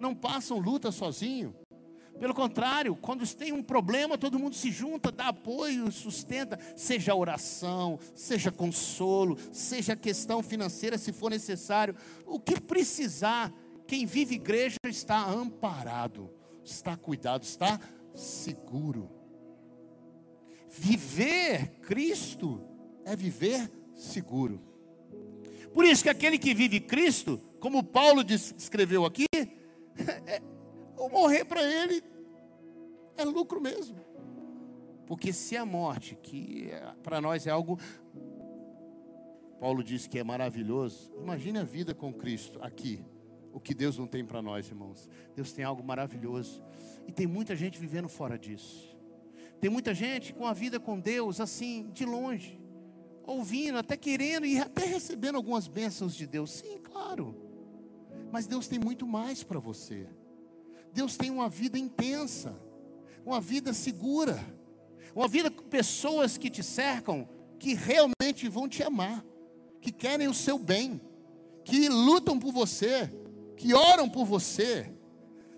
não 0.00 0.12
passam 0.12 0.58
luta 0.58 0.90
sozinho. 0.90 1.54
Pelo 2.22 2.34
contrário, 2.34 2.94
quando 2.94 3.26
tem 3.34 3.50
um 3.50 3.64
problema, 3.64 4.16
todo 4.16 4.38
mundo 4.38 4.54
se 4.54 4.70
junta, 4.70 5.10
dá 5.10 5.26
apoio, 5.26 5.90
sustenta, 5.90 6.56
seja 6.76 7.16
oração, 7.16 7.98
seja 8.14 8.52
consolo, 8.52 9.36
seja 9.50 9.96
questão 9.96 10.40
financeira, 10.40 10.96
se 10.96 11.12
for 11.12 11.32
necessário. 11.32 11.96
O 12.24 12.38
que 12.38 12.60
precisar, 12.60 13.52
quem 13.88 14.06
vive 14.06 14.36
igreja 14.36 14.76
está 14.86 15.18
amparado, 15.18 16.30
está 16.62 16.96
cuidado, 16.96 17.42
está 17.42 17.80
seguro. 18.14 19.10
Viver 20.70 21.80
Cristo 21.80 22.62
é 23.04 23.16
viver 23.16 23.68
seguro. 23.96 24.62
Por 25.74 25.84
isso 25.84 26.04
que 26.04 26.08
aquele 26.08 26.38
que 26.38 26.54
vive 26.54 26.78
Cristo, 26.78 27.40
como 27.58 27.82
Paulo 27.82 28.24
escreveu 28.30 29.04
aqui, 29.04 29.26
é, 30.24 30.40
morrer 31.10 31.44
para 31.44 31.60
ele 31.64 32.11
é 33.16 33.24
lucro 33.24 33.60
mesmo. 33.60 33.96
Porque 35.06 35.32
se 35.32 35.56
a 35.56 35.66
morte, 35.66 36.16
que 36.22 36.70
é, 36.70 36.94
para 37.02 37.20
nós 37.20 37.46
é 37.46 37.50
algo, 37.50 37.78
Paulo 39.60 39.82
diz 39.82 40.06
que 40.06 40.18
é 40.18 40.24
maravilhoso, 40.24 41.12
imagine 41.20 41.58
a 41.58 41.64
vida 41.64 41.94
com 41.94 42.12
Cristo 42.12 42.58
aqui, 42.62 43.04
o 43.52 43.60
que 43.60 43.74
Deus 43.74 43.98
não 43.98 44.06
tem 44.06 44.24
para 44.24 44.40
nós, 44.40 44.68
irmãos. 44.68 45.08
Deus 45.36 45.52
tem 45.52 45.64
algo 45.64 45.84
maravilhoso. 45.84 46.62
E 47.06 47.12
tem 47.12 47.26
muita 47.26 47.54
gente 47.54 47.78
vivendo 47.78 48.08
fora 48.08 48.38
disso. 48.38 48.96
Tem 49.60 49.70
muita 49.70 49.94
gente 49.94 50.32
com 50.32 50.46
a 50.46 50.52
vida 50.52 50.80
com 50.80 50.98
Deus 50.98 51.40
assim, 51.40 51.90
de 51.92 52.04
longe, 52.04 52.58
ouvindo, 53.24 53.78
até 53.78 53.96
querendo 53.96 54.46
e 54.46 54.58
até 54.58 54.84
recebendo 54.86 55.36
algumas 55.36 55.68
bênçãos 55.68 56.16
de 56.16 56.26
Deus. 56.26 56.50
Sim, 56.50 56.78
claro. 56.78 57.36
Mas 58.32 58.46
Deus 58.46 58.66
tem 58.66 58.78
muito 58.78 59.06
mais 59.06 59.44
para 59.44 59.60
você. 59.60 60.08
Deus 60.92 61.16
tem 61.16 61.30
uma 61.30 61.48
vida 61.48 61.78
intensa, 61.78 62.58
uma 63.24 63.40
vida 63.40 63.72
segura, 63.72 64.44
uma 65.14 65.28
vida 65.28 65.50
com 65.50 65.62
pessoas 65.64 66.36
que 66.36 66.50
te 66.50 66.62
cercam, 66.62 67.28
que 67.58 67.74
realmente 67.74 68.48
vão 68.48 68.68
te 68.68 68.82
amar, 68.82 69.24
que 69.80 69.92
querem 69.92 70.28
o 70.28 70.34
seu 70.34 70.58
bem, 70.58 71.00
que 71.64 71.88
lutam 71.88 72.38
por 72.38 72.52
você, 72.52 73.12
que 73.56 73.74
oram 73.74 74.08
por 74.08 74.24
você. 74.24 74.92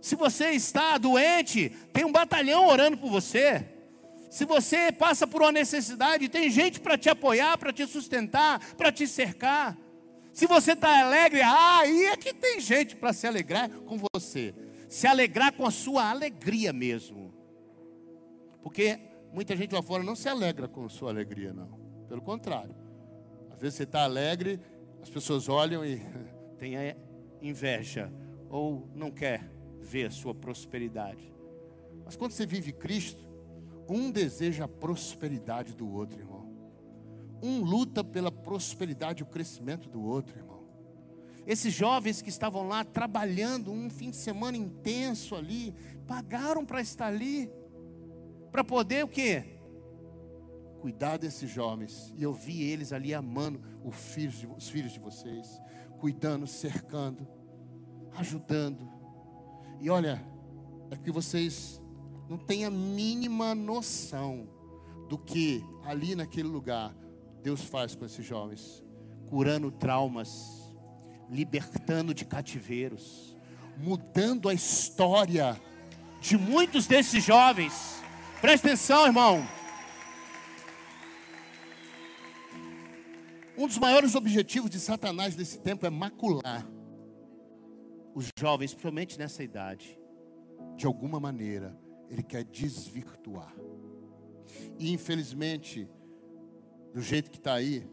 Se 0.00 0.14
você 0.14 0.50
está 0.50 0.98
doente, 0.98 1.70
tem 1.92 2.04
um 2.04 2.12
batalhão 2.12 2.66
orando 2.66 2.98
por 2.98 3.10
você. 3.10 3.66
Se 4.30 4.44
você 4.44 4.90
passa 4.92 5.26
por 5.26 5.42
uma 5.42 5.52
necessidade, 5.52 6.28
tem 6.28 6.50
gente 6.50 6.80
para 6.80 6.98
te 6.98 7.08
apoiar, 7.08 7.56
para 7.56 7.72
te 7.72 7.86
sustentar, 7.86 8.74
para 8.74 8.92
te 8.92 9.06
cercar. 9.06 9.78
Se 10.32 10.46
você 10.46 10.72
está 10.72 11.00
alegre, 11.00 11.40
aí 11.40 12.06
é 12.06 12.16
que 12.16 12.34
tem 12.34 12.60
gente 12.60 12.96
para 12.96 13.12
se 13.12 13.26
alegrar 13.26 13.70
com 13.70 13.96
você. 14.12 14.54
Se 14.88 15.06
alegrar 15.06 15.52
com 15.52 15.64
a 15.64 15.70
sua 15.70 16.10
alegria 16.10 16.72
mesmo. 16.72 17.33
Porque 18.64 18.98
muita 19.30 19.54
gente 19.54 19.74
lá 19.74 19.82
fora 19.82 20.02
não 20.02 20.16
se 20.16 20.26
alegra 20.26 20.66
com 20.66 20.86
a 20.86 20.88
sua 20.88 21.10
alegria, 21.10 21.52
não. 21.52 21.78
Pelo 22.08 22.22
contrário. 22.22 22.74
Às 23.52 23.60
vezes 23.60 23.76
você 23.76 23.82
está 23.82 24.04
alegre, 24.04 24.58
as 25.02 25.10
pessoas 25.10 25.50
olham 25.50 25.84
e 25.84 26.00
tem 26.58 26.74
inveja 27.42 28.10
ou 28.48 28.88
não 28.94 29.10
quer 29.10 29.50
ver 29.80 30.06
a 30.06 30.10
sua 30.10 30.34
prosperidade. 30.34 31.30
Mas 32.06 32.16
quando 32.16 32.32
você 32.32 32.46
vive 32.46 32.72
Cristo, 32.72 33.28
um 33.86 34.10
deseja 34.10 34.64
a 34.64 34.68
prosperidade 34.68 35.74
do 35.74 35.86
outro, 35.92 36.18
irmão. 36.18 36.50
Um 37.42 37.62
luta 37.62 38.02
pela 38.02 38.32
prosperidade 38.32 39.22
e 39.22 39.24
o 39.24 39.26
crescimento 39.26 39.90
do 39.90 40.02
outro, 40.02 40.38
irmão. 40.38 40.64
Esses 41.46 41.74
jovens 41.74 42.22
que 42.22 42.30
estavam 42.30 42.66
lá 42.66 42.82
trabalhando 42.82 43.70
um 43.70 43.90
fim 43.90 44.08
de 44.08 44.16
semana 44.16 44.56
intenso 44.56 45.34
ali, 45.34 45.74
pagaram 46.06 46.64
para 46.64 46.80
estar 46.80 47.08
ali, 47.08 47.50
para 48.54 48.62
poder 48.62 49.04
o 49.04 49.08
quê? 49.08 49.58
Cuidar 50.80 51.16
desses 51.16 51.50
jovens. 51.50 52.14
E 52.16 52.22
eu 52.22 52.32
vi 52.32 52.62
eles 52.62 52.92
ali 52.92 53.12
amando 53.12 53.60
os 53.84 53.96
filhos 53.96 54.34
de, 54.34 54.46
os 54.46 54.68
filhos 54.68 54.92
de 54.92 55.00
vocês, 55.00 55.60
cuidando, 55.98 56.46
cercando, 56.46 57.26
ajudando. 58.14 58.88
E 59.80 59.90
olha, 59.90 60.24
é 60.88 60.96
que 60.96 61.10
vocês 61.10 61.82
não 62.28 62.38
têm 62.38 62.64
a 62.64 62.70
mínima 62.70 63.56
noção 63.56 64.48
do 65.08 65.18
que 65.18 65.60
ali 65.82 66.14
naquele 66.14 66.46
lugar 66.46 66.94
Deus 67.42 67.60
faz 67.60 67.96
com 67.96 68.04
esses 68.04 68.24
jovens, 68.24 68.84
curando 69.26 69.68
traumas, 69.72 70.72
libertando 71.28 72.14
de 72.14 72.24
cativeiros, 72.24 73.36
mudando 73.76 74.48
a 74.48 74.54
história 74.54 75.60
de 76.20 76.38
muitos 76.38 76.86
desses 76.86 77.24
jovens. 77.24 78.03
Presta 78.44 78.68
atenção, 78.68 79.06
irmão. 79.06 79.42
Um 83.56 83.66
dos 83.66 83.78
maiores 83.78 84.14
objetivos 84.14 84.68
de 84.68 84.78
Satanás 84.78 85.34
nesse 85.34 85.58
tempo 85.58 85.86
é 85.86 85.88
macular 85.88 86.68
os 88.14 88.28
jovens, 88.38 88.72
principalmente 88.72 89.18
nessa 89.18 89.42
idade. 89.42 89.98
De 90.76 90.84
alguma 90.84 91.18
maneira, 91.18 91.74
ele 92.10 92.22
quer 92.22 92.44
desvirtuar. 92.44 93.54
E 94.78 94.92
infelizmente, 94.92 95.88
do 96.92 97.00
jeito 97.00 97.30
que 97.30 97.38
está 97.38 97.54
aí, 97.54 97.88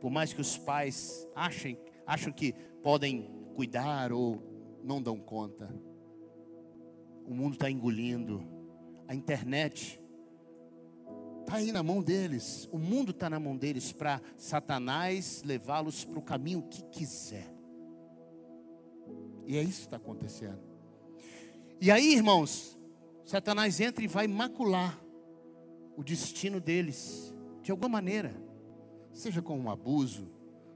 por 0.00 0.12
mais 0.12 0.32
que 0.32 0.40
os 0.40 0.56
pais 0.56 1.28
achem, 1.34 1.76
acham 2.06 2.32
que 2.32 2.52
podem 2.84 3.28
cuidar 3.56 4.12
ou 4.12 4.40
não 4.80 5.02
dão 5.02 5.18
conta, 5.18 5.68
o 7.26 7.34
mundo 7.34 7.54
está 7.54 7.68
engolindo, 7.68 8.57
a 9.08 9.14
internet 9.14 9.98
está 11.40 11.56
aí 11.56 11.72
na 11.72 11.82
mão 11.82 12.02
deles, 12.02 12.68
o 12.70 12.78
mundo 12.78 13.10
está 13.10 13.30
na 13.30 13.40
mão 13.40 13.56
deles 13.56 13.90
para 13.90 14.20
Satanás 14.36 15.42
levá-los 15.46 16.04
para 16.04 16.18
o 16.18 16.22
caminho 16.22 16.62
que 16.68 16.82
quiser. 16.90 17.50
E 19.46 19.56
é 19.56 19.62
isso 19.62 19.80
que 19.80 19.86
está 19.86 19.96
acontecendo. 19.96 20.60
E 21.80 21.90
aí, 21.90 22.12
irmãos, 22.12 22.78
Satanás 23.24 23.80
entra 23.80 24.04
e 24.04 24.06
vai 24.06 24.28
macular 24.28 25.00
o 25.96 26.04
destino 26.04 26.60
deles, 26.60 27.34
de 27.62 27.70
alguma 27.70 27.88
maneira, 27.88 28.34
seja 29.10 29.40
com 29.40 29.58
um 29.58 29.70
abuso, 29.70 30.30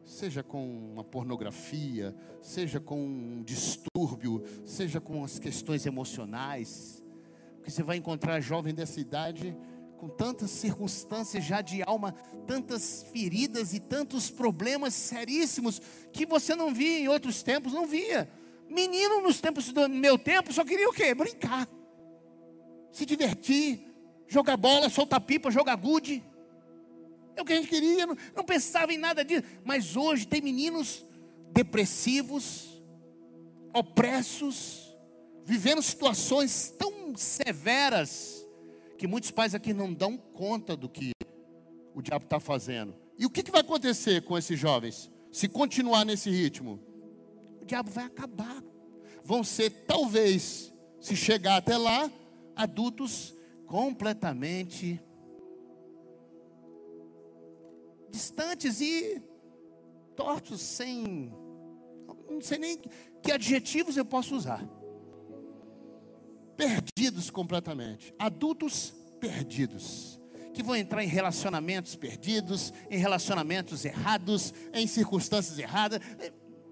seja 0.06 0.42
com 0.42 0.66
uma 0.92 1.04
pornografia, 1.04 2.16
seja 2.40 2.80
com 2.80 2.98
um 2.98 3.42
distúrbio, 3.42 4.42
seja 4.64 5.02
com 5.02 5.22
as 5.22 5.38
questões 5.38 5.84
emocionais, 5.84 7.01
porque 7.62 7.70
você 7.70 7.84
vai 7.84 7.96
encontrar 7.96 8.40
jovem 8.40 8.74
dessa 8.74 9.00
idade 9.00 9.56
com 9.96 10.08
tantas 10.08 10.50
circunstâncias 10.50 11.44
já 11.44 11.62
de 11.62 11.80
alma, 11.80 12.12
tantas 12.44 13.04
feridas 13.12 13.72
e 13.72 13.78
tantos 13.78 14.28
problemas 14.28 14.94
seríssimos 14.94 15.80
que 16.12 16.26
você 16.26 16.56
não 16.56 16.74
via 16.74 16.98
em 16.98 17.06
outros 17.06 17.40
tempos, 17.44 17.72
não 17.72 17.86
via. 17.86 18.28
Menino 18.68 19.20
nos 19.20 19.40
tempos 19.40 19.70
do 19.72 19.88
meu 19.88 20.18
tempo 20.18 20.52
só 20.52 20.64
queria 20.64 20.88
o 20.88 20.92
quê? 20.92 21.14
Brincar 21.14 21.68
se 22.90 23.06
divertir, 23.06 23.80
jogar 24.26 24.56
bola, 24.56 24.90
soltar 24.90 25.20
pipa, 25.20 25.48
jogar 25.48 25.76
gude. 25.76 26.20
É 27.36 27.40
o 27.40 27.44
que 27.44 27.52
a 27.52 27.56
gente 27.56 27.68
queria, 27.68 28.04
não, 28.04 28.16
não 28.34 28.42
pensava 28.42 28.92
em 28.92 28.98
nada 28.98 29.24
disso. 29.24 29.44
Mas 29.64 29.96
hoje 29.96 30.26
tem 30.26 30.42
meninos 30.42 31.04
depressivos, 31.52 32.82
opressos, 33.72 34.91
vivendo 35.44 35.82
situações 35.82 36.74
tão 36.78 37.16
severas 37.16 38.46
que 38.96 39.06
muitos 39.06 39.30
pais 39.30 39.54
aqui 39.54 39.72
não 39.72 39.92
dão 39.92 40.16
conta 40.16 40.76
do 40.76 40.88
que 40.88 41.12
o 41.94 42.00
diabo 42.00 42.24
está 42.24 42.38
fazendo. 42.38 42.94
E 43.18 43.26
o 43.26 43.30
que, 43.30 43.42
que 43.42 43.50
vai 43.50 43.60
acontecer 43.60 44.22
com 44.22 44.36
esses 44.38 44.58
jovens? 44.58 45.10
Se 45.30 45.48
continuar 45.48 46.04
nesse 46.04 46.30
ritmo, 46.30 46.80
o 47.60 47.64
diabo 47.64 47.90
vai 47.90 48.04
acabar. 48.04 48.62
Vão 49.24 49.44
ser, 49.44 49.70
talvez, 49.86 50.72
se 51.00 51.16
chegar 51.16 51.56
até 51.56 51.76
lá, 51.76 52.10
adultos 52.56 53.34
completamente 53.66 55.00
distantes 58.10 58.80
e 58.80 59.22
tortos, 60.14 60.60
sem. 60.60 61.32
Não 62.28 62.40
sei 62.40 62.58
nem 62.58 62.78
que 63.22 63.32
adjetivos 63.32 63.96
eu 63.96 64.04
posso 64.04 64.36
usar. 64.36 64.62
Perdidos 66.56 67.30
completamente. 67.30 68.14
Adultos 68.18 68.94
perdidos. 69.20 70.20
Que 70.52 70.62
vão 70.62 70.76
entrar 70.76 71.02
em 71.02 71.08
relacionamentos 71.08 71.96
perdidos, 71.96 72.72
em 72.90 72.98
relacionamentos 72.98 73.84
errados, 73.84 74.52
em 74.72 74.86
circunstâncias 74.86 75.58
erradas. 75.58 76.00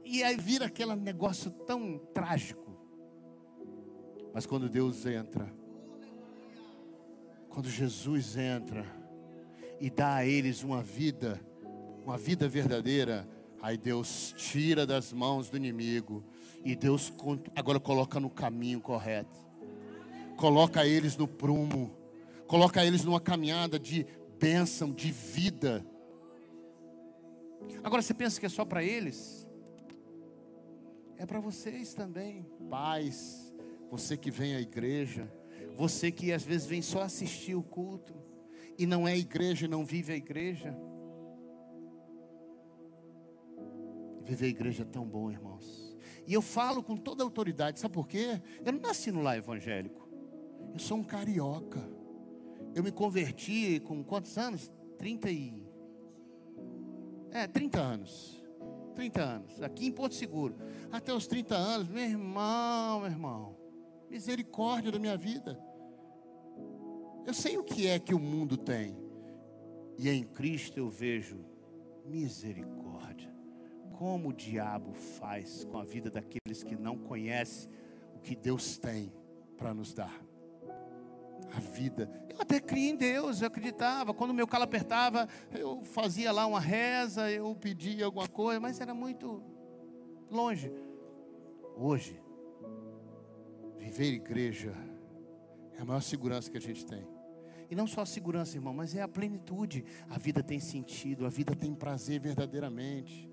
E 0.05 0.23
aí 0.23 0.37
vira 0.37 0.67
aquele 0.67 0.95
negócio 0.97 1.51
tão 1.51 1.99
trágico. 2.13 2.71
Mas 4.35 4.47
quando 4.47 4.69
Deus 4.69 5.07
entra, 5.07 5.53
quando 7.49 7.69
Jesus 7.69 8.37
entra 8.37 8.87
e 9.81 9.91
dá 9.91 10.17
a 10.17 10.27
eles 10.27 10.63
uma 10.63 10.83
vida, 10.83 11.41
uma 12.05 12.17
vida 12.17 12.49
verdadeira, 12.49 13.29
aí 13.61 13.77
Deus 13.77 14.35
tira 14.37 14.87
das 14.87 15.13
mãos 15.13 15.51
do 15.51 15.57
inimigo 15.57 16.25
e 16.65 16.77
Deus 16.77 17.13
agora 17.57 17.81
coloca 17.81 18.21
no 18.21 18.31
caminho 18.31 18.81
correto. 18.81 19.50
Coloca 20.41 20.87
eles 20.87 21.17
no 21.17 21.29
prumo, 21.29 21.95
coloca 22.47 22.85
eles 22.85 23.05
numa 23.05 23.21
caminhada 23.21 23.79
de 23.79 24.07
bênção, 24.39 24.91
de 24.91 25.13
vida. 25.13 25.87
Agora 27.85 28.01
você 28.01 28.15
pensa 28.15 28.41
que 28.41 28.47
é 28.47 28.49
só 28.49 28.65
para 28.65 28.83
eles? 28.83 29.47
É 31.19 31.27
para 31.27 31.39
vocês 31.39 31.93
também, 31.93 32.47
pais, 32.71 33.55
você 33.91 34.17
que 34.17 34.31
vem 34.31 34.57
à 34.57 34.61
igreja 34.61 35.31
você 35.81 36.13
que 36.13 36.31
às 36.31 36.43
vezes 36.43 36.67
vem 36.67 36.83
só 36.83 37.01
assistir 37.01 37.55
o 37.55 37.63
culto 37.63 38.15
e 38.79 38.85
não 38.85 39.09
é 39.09 39.17
igreja, 39.17 39.67
não 39.67 39.83
vive 39.83 40.13
a 40.13 40.17
igreja. 40.17 40.77
Viver 44.23 44.45
a 44.45 44.49
igreja 44.51 44.83
é 44.83 44.85
tão 44.85 45.07
bom, 45.07 45.31
irmãos. 45.31 45.97
E 46.27 46.35
eu 46.35 46.43
falo 46.43 46.83
com 46.83 46.99
toda 46.99 47.25
autoridade, 47.25 47.81
sabe 47.81 47.95
por 47.95 48.07
quê? 48.07 48.43
Eu 48.63 48.75
não 48.75 48.81
nasci 48.81 49.11
no 49.11 49.23
lar 49.23 49.39
evangélico. 49.39 50.10
Eu 50.73 50.79
sou 50.79 50.99
um 50.99 51.05
carioca. 51.05 51.81
Eu 52.75 52.83
me 52.83 52.93
converti 52.93 53.81
com 53.81 54.03
quantos 54.03 54.37
anos? 54.39 54.71
30 54.99 55.31
e. 55.31 55.67
É, 57.33 57.47
30 57.47 57.81
anos. 57.81 58.41
30 58.95 59.23
anos, 59.23 59.63
aqui 59.63 59.87
em 59.87 59.93
Porto 59.93 60.15
Seguro. 60.15 60.57
Até 60.93 61.15
os 61.15 61.27
30 61.27 61.55
anos, 61.55 61.89
meu 61.89 62.03
irmão, 62.03 63.01
meu 63.01 63.11
irmão, 63.11 63.57
misericórdia 64.11 64.93
da 64.93 64.99
minha 64.99 65.17
vida. 65.17 65.59
Eu 67.27 67.33
sei 67.33 67.57
o 67.57 67.65
que 67.65 67.87
é 67.87 67.99
que 67.99 68.15
o 68.15 68.19
mundo 68.19 68.57
tem, 68.57 68.97
e 69.97 70.09
em 70.09 70.25
Cristo 70.25 70.79
eu 70.79 70.91
vejo 70.91 71.45
misericórdia. 72.05 73.33
Como 73.93 74.31
o 74.31 74.35
diabo 74.35 74.93
faz 74.93 75.65
com 75.65 75.79
a 75.79 75.85
vida 75.85 76.11
daqueles 76.11 76.63
que 76.63 76.77
não 76.77 76.99
conhecem 76.99 77.71
o 78.15 78.19
que 78.19 78.35
Deus 78.35 78.77
tem 78.77 79.13
para 79.57 79.73
nos 79.73 79.95
dar 79.95 80.30
a 81.55 81.61
vida. 81.61 82.11
Eu 82.29 82.41
até 82.41 82.61
criei 82.61 82.91
em 82.91 82.97
Deus, 82.97 83.41
eu 83.41 83.47
acreditava. 83.49 84.15
Quando 84.15 84.35
meu 84.35 84.47
calo 84.47 84.65
apertava, 84.65 85.29
eu 85.53 85.83
fazia 85.83 86.33
lá 86.33 86.47
uma 86.47 86.61
reza, 86.61 87.31
eu 87.31 87.55
pedia 87.55 88.05
alguma 88.05 88.29
coisa, 88.29 88.61
mas 88.61 88.81
era 88.81 88.95
muito 88.95 89.43
longe. 90.31 90.73
Hoje, 91.77 92.21
viver 93.79 94.13
igreja 94.13 94.75
é 95.77 95.83
a 95.83 95.85
maior 95.85 96.03
segurança 96.03 96.51
que 96.51 96.59
a 96.59 96.61
gente 96.61 96.85
tem. 96.85 97.07
E 97.71 97.75
não 97.75 97.87
só 97.87 98.03
a 98.03 98.07
segurança, 98.07 98.57
irmão, 98.57 98.75
mas 98.75 98.95
é 98.95 99.03
a 99.03 99.09
plenitude. 99.09 99.85
A 100.09 100.19
vida 100.19 100.43
tem 100.43 100.59
sentido, 100.59 101.25
a 101.25 101.29
vida 101.29 101.55
tem 101.55 101.73
prazer 101.73 102.19
verdadeiramente. 102.21 103.31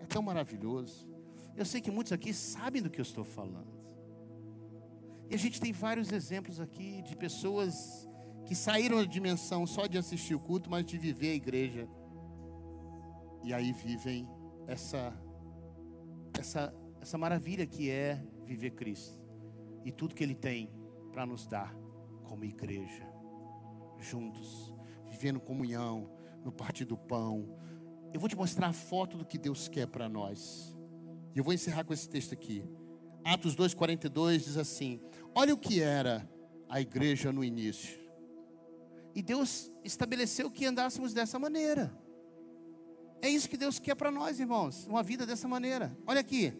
É 0.00 0.06
tão 0.06 0.22
maravilhoso. 0.22 1.08
Eu 1.56 1.64
sei 1.64 1.80
que 1.80 1.90
muitos 1.90 2.12
aqui 2.12 2.34
sabem 2.34 2.82
do 2.82 2.90
que 2.90 3.00
eu 3.00 3.04
estou 3.04 3.22
falando. 3.22 3.79
E 5.30 5.34
a 5.34 5.38
gente 5.38 5.60
tem 5.60 5.72
vários 5.72 6.10
exemplos 6.10 6.58
aqui 6.58 7.02
de 7.02 7.16
pessoas 7.16 8.08
que 8.44 8.54
saíram 8.54 8.98
da 8.98 9.04
dimensão 9.04 9.64
só 9.64 9.86
de 9.86 9.96
assistir 9.96 10.34
o 10.34 10.40
culto, 10.40 10.68
mas 10.68 10.84
de 10.84 10.98
viver 10.98 11.30
a 11.30 11.34
igreja. 11.34 11.88
E 13.44 13.54
aí 13.54 13.72
vivem 13.72 14.28
essa 14.66 15.16
essa 16.36 16.74
essa 17.00 17.16
maravilha 17.16 17.64
que 17.64 17.88
é 17.88 18.22
viver 18.44 18.72
Cristo 18.72 19.18
e 19.84 19.92
tudo 19.92 20.14
que 20.14 20.22
ele 20.24 20.34
tem 20.34 20.68
para 21.12 21.24
nos 21.24 21.46
dar 21.46 21.74
como 22.24 22.44
igreja, 22.44 23.06
juntos, 23.98 24.74
vivendo 25.08 25.40
comunhão, 25.40 26.10
no 26.44 26.52
partir 26.52 26.84
do 26.84 26.96
pão. 26.96 27.56
Eu 28.12 28.20
vou 28.20 28.28
te 28.28 28.36
mostrar 28.36 28.68
a 28.68 28.72
foto 28.72 29.16
do 29.16 29.24
que 29.24 29.38
Deus 29.38 29.68
quer 29.68 29.86
para 29.86 30.08
nós. 30.08 30.76
E 31.34 31.38
eu 31.38 31.44
vou 31.44 31.54
encerrar 31.54 31.84
com 31.84 31.92
esse 31.92 32.08
texto 32.08 32.32
aqui. 32.32 32.64
Atos 33.24 33.54
2,42 33.56 34.38
diz 34.38 34.56
assim: 34.56 35.00
Olha 35.34 35.54
o 35.54 35.58
que 35.58 35.80
era 35.80 36.28
a 36.68 36.80
igreja 36.80 37.32
no 37.32 37.44
início. 37.44 37.98
E 39.14 39.22
Deus 39.22 39.70
estabeleceu 39.84 40.50
que 40.50 40.64
andássemos 40.66 41.12
dessa 41.12 41.38
maneira. 41.38 41.92
É 43.22 43.28
isso 43.28 43.48
que 43.48 43.56
Deus 43.56 43.78
quer 43.78 43.94
para 43.94 44.10
nós, 44.10 44.40
irmãos, 44.40 44.86
uma 44.86 45.02
vida 45.02 45.26
dessa 45.26 45.46
maneira. 45.46 45.96
Olha 46.06 46.20
aqui. 46.20 46.54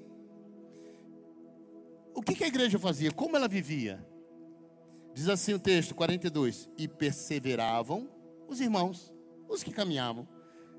O 2.14 2.22
que, 2.22 2.34
que 2.34 2.44
a 2.44 2.48
igreja 2.48 2.78
fazia? 2.78 3.10
Como 3.12 3.36
ela 3.36 3.48
vivia? 3.48 4.04
Diz 5.14 5.28
assim 5.28 5.54
o 5.54 5.58
texto 5.58 5.94
42: 5.94 6.68
E 6.76 6.86
perseveravam 6.86 8.08
os 8.48 8.60
irmãos, 8.60 9.14
os 9.48 9.62
que 9.62 9.72
caminhavam, 9.72 10.28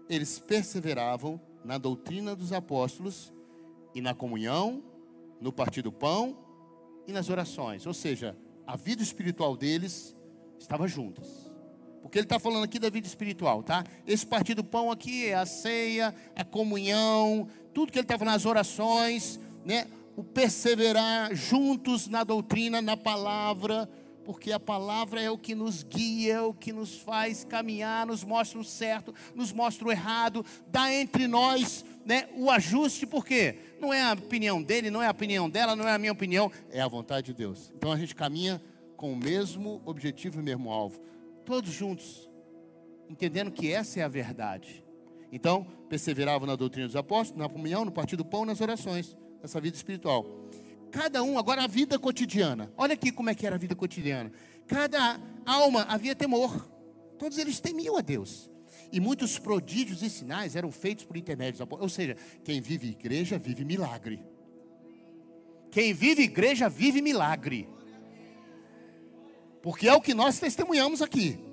eles 0.09 0.39
perseveravam 0.39 1.39
na 1.63 1.77
doutrina 1.77 2.35
dos 2.35 2.51
apóstolos 2.51 3.33
e 3.95 4.01
na 4.01 4.13
comunhão, 4.13 4.83
no 5.41 5.51
partir 5.51 5.81
do 5.81 5.91
pão 5.91 6.37
e 7.07 7.11
nas 7.11 7.29
orações. 7.29 7.85
Ou 7.85 7.93
seja, 7.93 8.37
a 8.65 8.77
vida 8.77 9.01
espiritual 9.01 9.57
deles 9.57 10.15
estava 10.59 10.87
juntas. 10.87 11.27
Porque 12.01 12.17
ele 12.17 12.25
está 12.25 12.39
falando 12.39 12.63
aqui 12.63 12.79
da 12.79 12.89
vida 12.89 13.07
espiritual, 13.07 13.63
tá? 13.63 13.83
Esse 14.07 14.25
partir 14.25 14.53
do 14.53 14.63
pão 14.63 14.91
aqui 14.91 15.27
é 15.27 15.35
a 15.35 15.45
ceia, 15.45 16.15
a 16.35 16.43
comunhão, 16.43 17.47
tudo 17.73 17.91
que 17.91 17.97
ele 17.97 18.05
está 18.05 18.17
falando, 18.17 18.35
as 18.35 18.45
orações, 18.45 19.39
né? 19.65 19.87
O 20.15 20.23
perseverar 20.23 21.33
juntos 21.33 22.07
na 22.07 22.23
doutrina, 22.23 22.81
na 22.81 22.97
palavra, 22.97 23.89
porque 24.31 24.53
a 24.53 24.59
palavra 24.59 25.21
é 25.21 25.29
o 25.29 25.37
que 25.37 25.53
nos 25.53 25.83
guia, 25.83 26.35
é 26.35 26.41
o 26.41 26.53
que 26.53 26.71
nos 26.71 26.95
faz 26.95 27.43
caminhar, 27.43 28.07
nos 28.07 28.23
mostra 28.23 28.57
o 28.57 28.63
certo, 28.63 29.13
nos 29.35 29.51
mostra 29.51 29.85
o 29.85 29.91
errado, 29.91 30.45
dá 30.67 30.89
entre 30.93 31.27
nós 31.27 31.83
né, 32.05 32.29
o 32.37 32.49
ajuste, 32.49 33.05
porque 33.05 33.57
não 33.77 33.93
é 33.93 34.01
a 34.01 34.13
opinião 34.13 34.63
dele, 34.63 34.89
não 34.89 35.03
é 35.03 35.07
a 35.07 35.11
opinião 35.11 35.49
dela, 35.49 35.75
não 35.75 35.85
é 35.85 35.93
a 35.93 35.97
minha 35.97 36.13
opinião, 36.13 36.49
é 36.69 36.79
a 36.79 36.87
vontade 36.87 37.25
de 37.25 37.33
Deus. 37.33 37.73
Então 37.75 37.91
a 37.91 37.97
gente 37.97 38.15
caminha 38.15 38.61
com 38.95 39.11
o 39.11 39.17
mesmo 39.17 39.81
objetivo 39.83 40.39
e 40.39 40.41
o 40.41 40.45
mesmo 40.45 40.71
alvo, 40.71 41.01
todos 41.45 41.69
juntos, 41.69 42.29
entendendo 43.09 43.51
que 43.51 43.69
essa 43.69 43.99
é 43.99 44.03
a 44.03 44.07
verdade. 44.07 44.81
Então, 45.29 45.67
perseveravam 45.89 46.47
na 46.47 46.55
doutrina 46.55 46.87
dos 46.87 46.95
apóstolos, 46.95 47.37
na 47.37 47.49
comunhão, 47.49 47.83
no 47.83 47.91
partido 47.91 48.23
do 48.23 48.29
pão, 48.29 48.45
nas 48.45 48.61
orações, 48.61 49.17
nessa 49.41 49.59
vida 49.59 49.75
espiritual. 49.75 50.25
Cada 50.91 51.23
um, 51.23 51.39
agora 51.39 51.63
a 51.63 51.67
vida 51.67 51.97
cotidiana. 51.97 52.71
Olha 52.77 52.93
aqui 52.93 53.11
como 53.11 53.29
é 53.29 53.35
que 53.35 53.47
era 53.47 53.55
a 53.55 53.59
vida 53.59 53.75
cotidiana. 53.75 54.31
Cada 54.67 55.19
alma 55.45 55.83
havia 55.83 56.13
temor. 56.13 56.69
Todos 57.17 57.37
eles 57.37 57.59
temiam 57.59 57.97
a 57.97 58.01
Deus. 58.01 58.49
E 58.91 58.99
muitos 58.99 59.39
prodígios 59.39 60.01
e 60.03 60.09
sinais 60.09 60.55
eram 60.55 60.71
feitos 60.71 61.05
por 61.05 61.15
intermédio. 61.15 61.65
Ou 61.69 61.89
seja, 61.89 62.17
quem 62.43 62.59
vive 62.59 62.89
igreja 62.89 63.37
vive 63.37 63.63
milagre. 63.63 64.21
Quem 65.71 65.93
vive 65.93 66.23
igreja 66.23 66.67
vive 66.67 67.01
milagre. 67.01 67.69
Porque 69.61 69.87
é 69.87 69.93
o 69.93 70.01
que 70.01 70.13
nós 70.13 70.39
testemunhamos 70.39 71.01
aqui. 71.01 71.50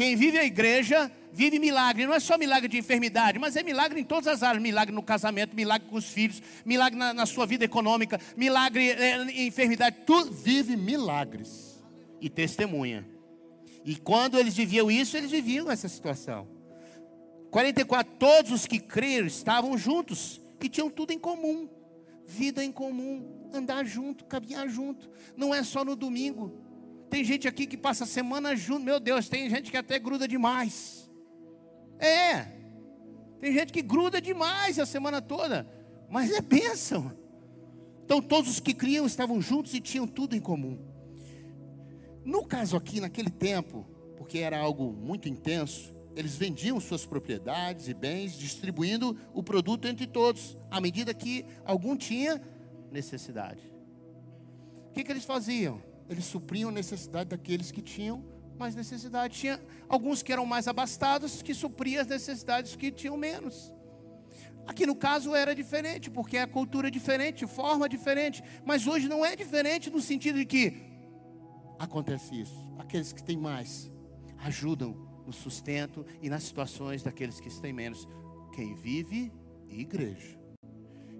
Quem 0.00 0.16
vive 0.16 0.38
a 0.38 0.44
igreja 0.46 1.12
vive 1.30 1.58
milagre. 1.58 2.06
Não 2.06 2.14
é 2.14 2.20
só 2.20 2.38
milagre 2.38 2.68
de 2.68 2.78
enfermidade, 2.78 3.38
mas 3.38 3.54
é 3.54 3.62
milagre 3.62 4.00
em 4.00 4.02
todas 4.02 4.28
as 4.28 4.42
áreas: 4.42 4.62
milagre 4.62 4.94
no 4.94 5.02
casamento, 5.02 5.54
milagre 5.54 5.86
com 5.90 5.96
os 5.96 6.06
filhos, 6.06 6.42
milagre 6.64 6.98
na, 6.98 7.12
na 7.12 7.26
sua 7.26 7.44
vida 7.44 7.66
econômica, 7.66 8.18
milagre 8.34 8.92
é, 8.92 9.22
em 9.24 9.46
enfermidade. 9.46 9.98
Tudo 10.06 10.32
vive 10.32 10.74
milagres 10.74 11.84
e 12.18 12.30
testemunha. 12.30 13.06
E 13.84 13.94
quando 13.94 14.38
eles 14.38 14.56
viviam 14.56 14.90
isso, 14.90 15.18
eles 15.18 15.30
viviam 15.30 15.70
essa 15.70 15.86
situação. 15.86 16.48
44, 17.50 18.14
todos 18.18 18.52
os 18.52 18.66
que 18.66 18.78
creram 18.78 19.26
estavam 19.26 19.76
juntos 19.76 20.40
e 20.62 20.68
tinham 20.70 20.88
tudo 20.88 21.12
em 21.12 21.18
comum. 21.18 21.68
Vida 22.26 22.64
em 22.64 22.72
comum, 22.72 23.50
andar 23.52 23.84
junto, 23.84 24.24
caminhar 24.24 24.66
junto. 24.66 25.10
Não 25.36 25.54
é 25.54 25.62
só 25.62 25.84
no 25.84 25.94
domingo. 25.94 26.69
Tem 27.10 27.24
gente 27.24 27.48
aqui 27.48 27.66
que 27.66 27.76
passa 27.76 28.04
a 28.04 28.06
semana 28.06 28.54
junto. 28.54 28.84
Meu 28.84 29.00
Deus, 29.00 29.28
tem 29.28 29.50
gente 29.50 29.70
que 29.70 29.76
até 29.76 29.98
gruda 29.98 30.28
demais. 30.28 31.10
É. 31.98 32.42
Tem 33.40 33.52
gente 33.52 33.72
que 33.72 33.82
gruda 33.82 34.20
demais 34.20 34.78
a 34.78 34.86
semana 34.86 35.20
toda. 35.20 35.66
Mas 36.08 36.30
é 36.30 36.40
bênção. 36.40 37.12
Então 38.04 38.22
todos 38.22 38.50
os 38.50 38.60
que 38.60 38.72
criam 38.72 39.06
estavam 39.06 39.40
juntos 39.40 39.74
e 39.74 39.80
tinham 39.80 40.06
tudo 40.06 40.36
em 40.36 40.40
comum. 40.40 40.78
No 42.24 42.44
caso 42.44 42.76
aqui, 42.76 43.00
naquele 43.00 43.30
tempo, 43.30 43.86
porque 44.16 44.38
era 44.38 44.58
algo 44.58 44.92
muito 44.92 45.28
intenso, 45.28 45.94
eles 46.14 46.36
vendiam 46.36 46.78
suas 46.78 47.06
propriedades 47.06 47.88
e 47.88 47.94
bens, 47.94 48.36
distribuindo 48.36 49.16
o 49.32 49.42
produto 49.42 49.88
entre 49.88 50.06
todos, 50.06 50.56
à 50.70 50.80
medida 50.80 51.14
que 51.14 51.44
algum 51.64 51.96
tinha 51.96 52.40
necessidade. 52.90 53.62
O 54.88 54.92
que, 54.92 55.02
que 55.02 55.10
eles 55.10 55.24
faziam? 55.24 55.89
Eles 56.10 56.24
supriam 56.24 56.70
a 56.70 56.72
necessidade 56.72 57.30
daqueles 57.30 57.70
que 57.70 57.80
tinham 57.80 58.24
mais 58.58 58.74
necessidade. 58.74 59.38
Tinha 59.38 59.60
alguns 59.88 60.22
que 60.24 60.32
eram 60.32 60.44
mais 60.44 60.66
abastados, 60.66 61.40
que 61.40 61.54
supriam 61.54 62.02
as 62.02 62.08
necessidades 62.08 62.74
que 62.74 62.90
tinham 62.90 63.16
menos. 63.16 63.72
Aqui 64.66 64.84
no 64.84 64.96
caso 64.96 65.34
era 65.34 65.54
diferente, 65.54 66.10
porque 66.10 66.36
a 66.36 66.48
cultura 66.48 66.88
é 66.88 66.90
diferente, 66.90 67.46
forma 67.46 67.88
diferente. 67.88 68.42
Mas 68.64 68.88
hoje 68.88 69.08
não 69.08 69.24
é 69.24 69.36
diferente 69.36 69.88
no 69.88 70.00
sentido 70.00 70.38
de 70.40 70.44
que 70.44 70.82
acontece 71.78 72.40
isso. 72.40 72.58
Aqueles 72.76 73.12
que 73.12 73.22
têm 73.22 73.38
mais 73.38 73.88
ajudam 74.38 74.92
no 75.24 75.32
sustento 75.32 76.04
e 76.20 76.28
nas 76.28 76.42
situações 76.42 77.04
daqueles 77.04 77.40
que 77.40 77.48
têm 77.60 77.72
menos. 77.72 78.08
Quem 78.52 78.74
vive 78.74 79.32
igreja, 79.68 80.36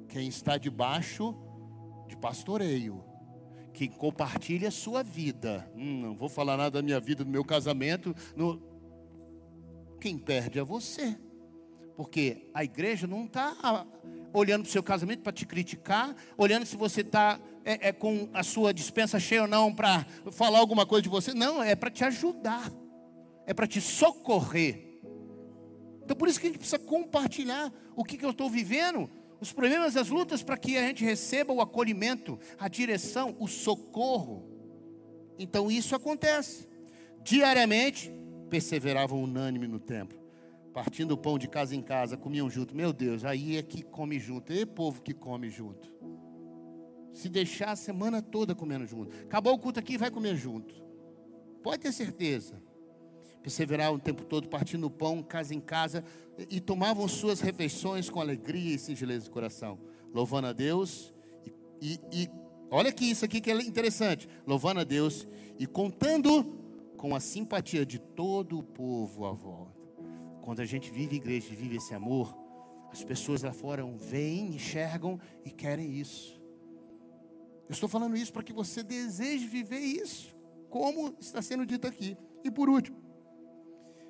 quem 0.09 0.27
está 0.27 0.59
debaixo 0.59 1.35
de 2.09 2.17
pastoreio, 2.17 3.05
quem 3.73 3.89
compartilha 3.89 4.69
a 4.69 4.71
sua 4.73 5.03
vida. 5.03 5.71
Hum, 5.75 6.01
não 6.01 6.15
vou 6.15 6.29
falar 6.29 6.57
nada 6.57 6.71
da 6.71 6.83
minha 6.83 7.01
vida, 7.01 7.25
do 7.25 7.31
meu 7.31 7.45
casamento. 7.45 8.15
No... 8.37 8.63
Quem 10.01 10.19
perde 10.19 10.59
é 10.59 10.65
você. 10.65 11.19
Porque 11.97 12.49
a 12.55 12.65
igreja 12.65 13.07
não 13.07 13.27
está 13.27 13.87
olhando 14.33 14.63
para 14.63 14.69
o 14.69 14.73
seu 14.73 14.83
casamento 14.83 15.23
para 15.23 15.33
te 15.33 15.45
criticar, 15.45 16.15
olhando 16.39 16.65
se 16.65 16.77
você 16.77 17.03
está 17.03 17.39
é, 17.65 17.89
é, 17.89 17.93
com 17.93 18.29
a 18.33 18.43
sua 18.43 18.73
dispensa 18.73 19.21
cheia 19.21 19.43
ou 19.43 19.49
não 19.49 19.75
para 19.75 20.07
falar 20.33 20.59
alguma 20.59 20.87
coisa 20.87 21.03
de 21.03 21.09
você. 21.09 21.35
Não, 21.35 21.63
é 21.63 21.75
para 21.75 21.91
te 21.91 22.05
ajudar 22.05 22.73
é 23.51 23.53
para 23.53 23.67
te 23.67 23.81
socorrer. 23.81 25.01
Então 26.05 26.17
por 26.17 26.29
isso 26.29 26.39
que 26.39 26.47
a 26.47 26.51
gente 26.51 26.59
precisa 26.59 26.79
compartilhar 26.79 27.73
o 27.97 28.05
que, 28.05 28.17
que 28.17 28.25
eu 28.25 28.31
estou 28.31 28.49
vivendo, 28.49 29.11
os 29.41 29.53
problemas, 29.53 29.97
as 29.97 30.09
lutas, 30.09 30.43
para 30.43 30.57
que 30.57 30.77
a 30.77 30.87
gente 30.87 31.05
receba 31.05 31.53
o 31.53 31.61
acolhimento, 31.61 32.39
a 32.59 32.69
direção, 32.69 33.35
o 33.39 33.49
socorro. 33.49 34.45
Então 35.39 35.71
isso 35.71 35.97
acontece. 35.97 36.69
Diariamente, 37.23 38.13
perseveravam 38.51 39.23
unânime 39.23 39.67
no 39.67 39.81
templo, 39.81 40.19
partindo 40.75 41.13
o 41.13 41.17
pão 41.17 41.39
de 41.39 41.49
casa 41.49 41.75
em 41.75 41.81
casa, 41.81 42.17
comiam 42.17 42.51
junto. 42.51 42.77
Meu 42.77 42.93
Deus, 42.93 43.25
aí 43.25 43.57
é 43.57 43.63
que 43.63 43.83
come 43.83 44.19
junto. 44.19 44.53
E 44.53 44.67
povo 44.67 45.01
que 45.01 45.15
come 45.15 45.49
junto. 45.49 45.91
Se 47.13 47.29
deixar 47.29 47.71
a 47.71 47.77
semana 47.77 48.21
toda 48.21 48.55
comendo 48.55 48.87
junto. 48.87 49.17
Acabou 49.25 49.55
o 49.55 49.59
culto 49.59 49.81
aqui, 49.81 49.97
vai 49.97 50.11
comer 50.11 50.37
junto. 50.37 50.75
Pode 51.63 51.83
ter 51.83 51.93
certeza. 51.93 52.63
Perseveraram 53.43 53.95
o 53.95 53.99
tempo 53.99 54.25
todo 54.25 54.49
partindo 54.49 54.87
o 54.87 54.91
pão, 54.91 55.23
casa 55.23 55.55
em 55.55 55.61
casa, 55.61 56.05
e 56.49 56.61
tomavam 56.61 57.07
suas 57.09 57.41
refeições 57.41 58.11
com 58.11 58.21
alegria 58.21 58.75
e 58.75 58.79
singeleza 58.79 59.25
de 59.25 59.31
coração, 59.31 59.79
louvando 60.13 60.49
a 60.49 60.53
Deus. 60.53 61.13
E, 61.81 62.01
e, 62.13 62.23
e 62.23 62.31
olha 62.71 62.91
aqui, 62.91 63.11
isso 63.11 63.25
aqui 63.25 63.41
que 63.41 63.51
é 63.51 63.55
interessante: 63.63 64.29
louvando 64.47 64.81
a 64.81 64.85
Deus 64.85 65.27
e 65.59 65.67
contando 65.67 66.59
com 66.97 67.15
a 67.15 67.21
simpatia 67.21 67.87
de 67.87 67.99
todo 67.99 68.59
o 68.59 68.63
povo 68.63 69.25
à 69.25 69.33
volta. 69.33 69.81
Quando 70.43 70.61
a 70.61 70.67
gente 70.67 70.91
vive 70.91 71.17
igreja 71.17 71.49
e 71.51 71.57
vive 71.57 71.77
esse 71.77 71.95
amor, 71.95 72.37
as 72.93 73.03
pessoas 73.05 73.43
lá 73.43 73.53
fora 73.53 73.85
veem, 73.97 74.55
enxergam 74.55 75.19
e 75.45 75.51
querem 75.51 75.99
isso. 75.99 76.41
Eu 77.69 77.73
estou 77.73 77.89
falando 77.89 78.17
isso 78.17 78.33
para 78.33 78.43
que 78.43 78.53
você 78.53 78.83
deseje 78.83 79.47
viver 79.47 79.79
isso, 79.79 80.37
como 80.69 81.15
está 81.21 81.41
sendo 81.41 81.65
dito 81.65 81.87
aqui. 81.87 82.17
E 82.43 82.51
por 82.51 82.69
último, 82.69 83.00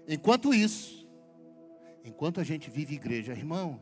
enquanto 0.06 0.54
isso, 0.54 1.06
enquanto 2.04 2.40
a 2.40 2.44
gente 2.44 2.70
vive 2.70 2.94
igreja, 2.94 3.32
irmão, 3.32 3.80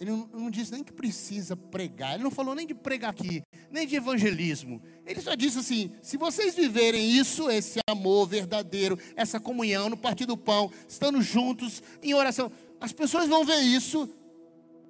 ele 0.00 0.10
não, 0.10 0.28
não 0.32 0.50
diz 0.50 0.70
nem 0.70 0.82
que 0.82 0.92
precisa 0.92 1.56
pregar, 1.56 2.14
ele 2.14 2.24
não 2.24 2.30
falou 2.30 2.54
nem 2.54 2.66
de 2.66 2.74
pregar 2.74 3.10
aqui, 3.10 3.42
nem 3.70 3.86
de 3.86 3.96
evangelismo. 3.96 4.82
Ele 5.06 5.20
só 5.20 5.34
disse 5.34 5.58
assim: 5.58 5.92
se 6.02 6.16
vocês 6.16 6.54
viverem 6.54 7.10
isso, 7.12 7.48
esse 7.48 7.78
amor 7.88 8.26
verdadeiro, 8.26 8.98
essa 9.14 9.38
comunhão 9.38 9.88
no 9.88 9.96
partir 9.96 10.26
do 10.26 10.36
pão, 10.36 10.70
estando 10.88 11.22
juntos 11.22 11.82
em 12.02 12.12
oração, 12.12 12.50
as 12.80 12.92
pessoas 12.92 13.28
vão 13.28 13.44
ver 13.44 13.60
isso 13.60 14.08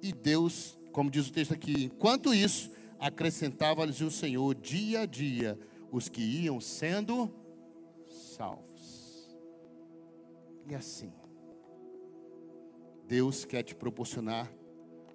e 0.01 0.11
Deus, 0.11 0.77
como 0.91 1.09
diz 1.09 1.27
o 1.27 1.31
texto 1.31 1.53
aqui, 1.53 1.85
enquanto 1.85 2.33
isso, 2.33 2.69
acrescentava-lhes 2.99 4.01
o 4.01 4.11
Senhor 4.11 4.53
dia 4.53 5.01
a 5.01 5.05
dia 5.05 5.57
os 5.91 6.09
que 6.09 6.21
iam 6.21 6.59
sendo 6.59 7.33
salvos. 8.35 8.64
E 10.67 10.73
assim, 10.73 11.13
Deus 13.07 13.45
quer 13.45 13.61
te 13.61 13.75
proporcionar 13.75 14.51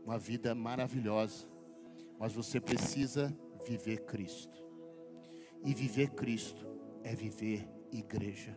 uma 0.05 0.17
vida 0.17 0.55
maravilhosa, 0.55 1.47
mas 2.19 2.33
você 2.33 2.61
precisa 2.61 3.37
viver 3.67 4.05
Cristo. 4.05 4.65
E 5.65 5.75
viver 5.75 6.11
Cristo 6.11 6.67
é 7.03 7.15
viver 7.15 7.69
igreja. 7.93 8.57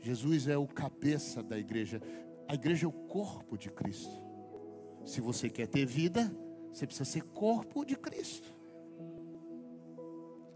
Jesus 0.00 0.48
é 0.48 0.56
o 0.56 0.66
cabeça 0.66 1.42
da 1.42 1.58
igreja. 1.58 2.00
A 2.48 2.54
igreja 2.54 2.86
é 2.86 2.88
o 2.88 2.92
corpo 2.92 3.56
de 3.56 3.70
Cristo. 3.70 4.22
Se 5.04 5.20
você 5.20 5.50
quer 5.50 5.66
ter 5.66 5.84
vida, 5.84 6.34
você 6.72 6.86
precisa 6.86 7.04
ser 7.04 7.22
corpo 7.22 7.84
de 7.84 7.96
Cristo. 7.96 8.54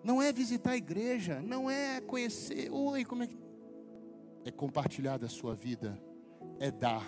Não 0.02 0.22
é 0.22 0.32
visitar 0.32 0.70
a 0.70 0.76
igreja, 0.76 1.40
não 1.40 1.70
é 1.70 2.00
conhecer, 2.00 2.70
oi, 2.72 3.04
como 3.04 3.22
é 3.22 3.26
que 3.26 3.47
é 4.48 4.50
compartilhar 4.50 5.18
da 5.18 5.28
sua 5.28 5.54
vida, 5.54 6.00
é 6.58 6.70
dar 6.70 7.06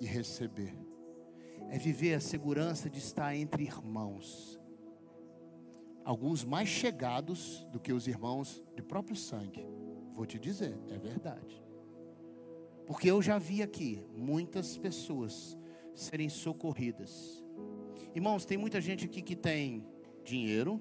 e 0.00 0.06
receber. 0.06 0.74
É 1.70 1.78
viver 1.78 2.14
a 2.14 2.20
segurança 2.20 2.90
de 2.90 2.98
estar 2.98 3.34
entre 3.34 3.64
irmãos 3.64 4.60
alguns 6.04 6.44
mais 6.44 6.68
chegados 6.68 7.66
do 7.72 7.80
que 7.80 7.92
os 7.92 8.06
irmãos 8.06 8.62
de 8.76 8.82
próprio 8.82 9.16
sangue. 9.16 9.66
Vou 10.12 10.26
te 10.26 10.38
dizer, 10.38 10.78
é 10.90 10.98
verdade. 10.98 11.62
Porque 12.86 13.10
eu 13.10 13.22
já 13.22 13.38
vi 13.38 13.62
aqui 13.62 14.04
muitas 14.14 14.76
pessoas 14.76 15.58
serem 15.94 16.28
socorridas. 16.28 17.42
Irmãos, 18.14 18.44
tem 18.44 18.58
muita 18.58 18.80
gente 18.80 19.06
aqui 19.06 19.22
que 19.22 19.34
tem 19.34 19.86
dinheiro, 20.22 20.80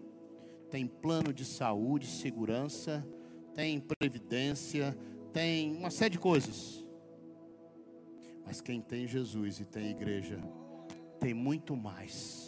tem 0.70 0.86
plano 0.86 1.34
de 1.34 1.46
saúde, 1.46 2.06
segurança, 2.06 3.08
tem 3.56 3.80
previdência, 3.80 4.98
tem 5.34 5.76
uma 5.76 5.90
série 5.90 6.12
de 6.12 6.20
coisas. 6.20 6.86
Mas 8.46 8.62
quem 8.62 8.80
tem 8.80 9.08
Jesus 9.08 9.60
e 9.60 9.66
tem 9.66 9.90
igreja, 9.90 10.40
tem 11.20 11.34
muito 11.34 11.76
mais 11.76 12.44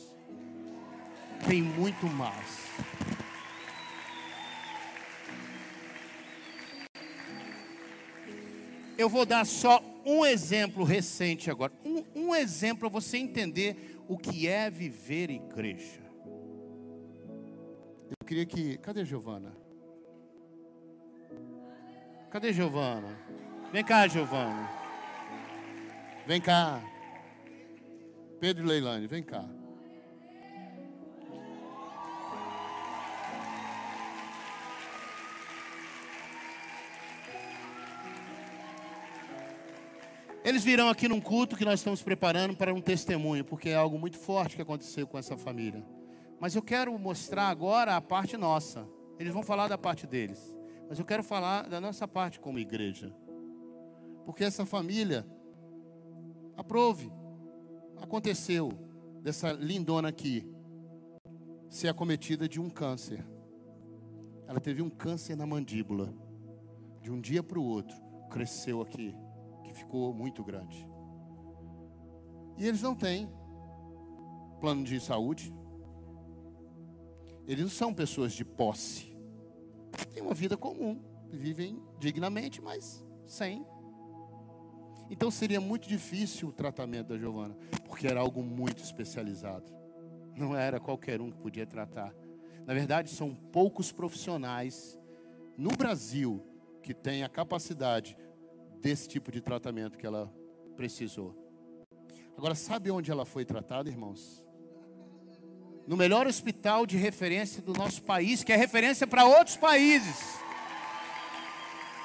tem 1.48 1.62
muito 1.62 2.08
mais. 2.08 2.66
Eu 8.98 9.10
vou 9.10 9.26
dar 9.26 9.46
só 9.46 9.84
um 10.06 10.26
exemplo 10.26 10.84
recente 10.84 11.52
agora. 11.52 11.72
Um, 11.84 12.04
um 12.16 12.36
exemplo 12.36 12.90
para 12.90 12.90
você 12.90 13.18
entender 13.18 13.98
o 14.08 14.18
que 14.18 14.48
é 14.48 14.70
viver 14.70 15.30
igreja. 15.30 16.02
Eu 18.10 18.26
queria 18.26 18.46
que. 18.46 18.78
Cadê 18.78 19.04
Giovana? 19.04 19.65
Cadê 22.36 22.52
Giovana? 22.52 23.18
Vem 23.72 23.82
cá, 23.82 24.06
Giovana. 24.10 24.70
Vem 26.28 26.42
cá. 26.42 26.84
Pedro 28.42 28.66
e 28.66 28.68
Leilane, 28.68 29.08
vem 29.08 29.24
cá. 29.24 29.46
Eles 40.44 40.62
virão 40.66 40.90
aqui 40.90 41.08
num 41.08 41.22
culto 41.22 41.56
que 41.56 41.64
nós 41.64 41.80
estamos 41.80 42.04
preparando 42.04 42.54
para 42.54 42.74
um 42.74 42.82
testemunho, 42.82 43.46
porque 43.46 43.70
é 43.70 43.76
algo 43.76 43.98
muito 43.98 44.20
forte 44.20 44.58
que 44.58 44.62
aconteceu 44.62 45.08
com 45.08 45.18
essa 45.18 45.38
família. 45.38 45.86
Mas 46.38 46.54
eu 46.54 46.62
quero 46.62 47.00
mostrar 47.00 47.48
agora 47.48 47.96
a 47.96 48.02
parte 48.02 48.36
nossa. 48.36 48.86
Eles 49.18 49.32
vão 49.32 49.42
falar 49.42 49.70
da 49.70 49.78
parte 49.78 50.06
deles. 50.06 50.54
Mas 50.88 51.00
eu 51.00 51.06
quero 51.06 51.24
falar 51.24 51.68
da 51.68 51.82
nossa 51.82 52.08
parte 52.08 52.40
como 52.40 52.60
igreja. 52.60 53.14
Porque 54.26 54.44
essa 54.44 54.66
família, 54.66 55.26
aprove, 56.56 57.12
aconteceu 58.02 58.72
dessa 59.22 59.52
lindona 59.52 60.10
aqui 60.10 60.48
ser 61.70 61.90
acometida 61.90 62.48
de 62.48 62.60
um 62.60 62.70
câncer. 62.70 63.26
Ela 64.48 64.60
teve 64.60 64.82
um 64.82 64.90
câncer 64.90 65.36
na 65.36 65.46
mandíbula. 65.46 66.14
De 67.02 67.12
um 67.12 67.22
dia 67.22 67.44
para 67.44 67.60
o 67.60 67.64
outro, 67.64 67.96
cresceu 68.30 68.82
aqui 68.82 69.16
ficou 69.76 70.14
muito 70.14 70.44
grande. 70.44 70.88
E 72.58 72.66
eles 72.66 72.82
não 72.82 72.96
têm 72.96 73.30
plano 74.60 74.84
de 74.84 75.00
saúde. 75.00 75.54
Eles 77.46 77.64
não 77.64 77.70
são 77.70 77.94
pessoas 77.94 78.34
de 78.34 78.44
posse. 78.44 79.15
Têm 80.14 80.22
uma 80.22 80.34
vida 80.34 80.56
comum, 80.58 81.02
vivem 81.32 81.82
dignamente, 82.00 82.62
mas 82.62 83.04
sem. 83.26 83.66
Então 85.10 85.30
seria 85.30 85.62
muito 85.62 85.88
difícil 85.88 86.50
o 86.50 86.52
tratamento 86.52 87.08
da 87.10 87.18
Giovana, 87.18 87.56
porque 87.86 88.08
era 88.08 88.20
algo 88.20 88.42
muito 88.42 88.84
especializado. 88.84 89.72
Não 90.36 90.56
era 90.56 90.80
qualquer 90.80 91.22
um 91.22 91.32
que 91.32 91.38
podia 91.38 91.66
tratar. 91.66 92.14
Na 92.66 92.74
verdade, 92.74 93.10
são 93.10 93.34
poucos 93.34 93.92
profissionais 93.92 95.00
no 95.58 95.72
Brasil 95.72 96.44
que 96.82 96.94
têm 96.94 97.24
a 97.24 97.30
capacidade 97.30 98.18
desse 98.82 99.08
tipo 99.08 99.32
de 99.32 99.42
tratamento 99.42 99.98
que 99.98 100.06
ela 100.06 100.32
precisou. 100.76 101.36
Agora, 102.38 102.54
sabe 102.54 102.92
onde 102.92 103.10
ela 103.10 103.26
foi 103.26 103.46
tratada, 103.46 103.90
irmãos? 103.90 104.45
No 105.88 105.96
melhor 105.96 106.26
hospital 106.28 106.86
de 106.86 106.98
referência 106.98 107.62
do 107.62 107.74
nosso 107.74 108.02
país, 108.02 108.44
que 108.44 108.52
é 108.52 108.56
referência 108.56 109.06
para 109.06 109.26
outros 109.26 109.56
países. 109.56 110.18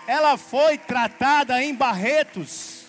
Ela 0.06 0.36
foi 0.36 0.76
tratada 0.76 1.62
em 1.62 1.74
Barretos. 1.74 2.86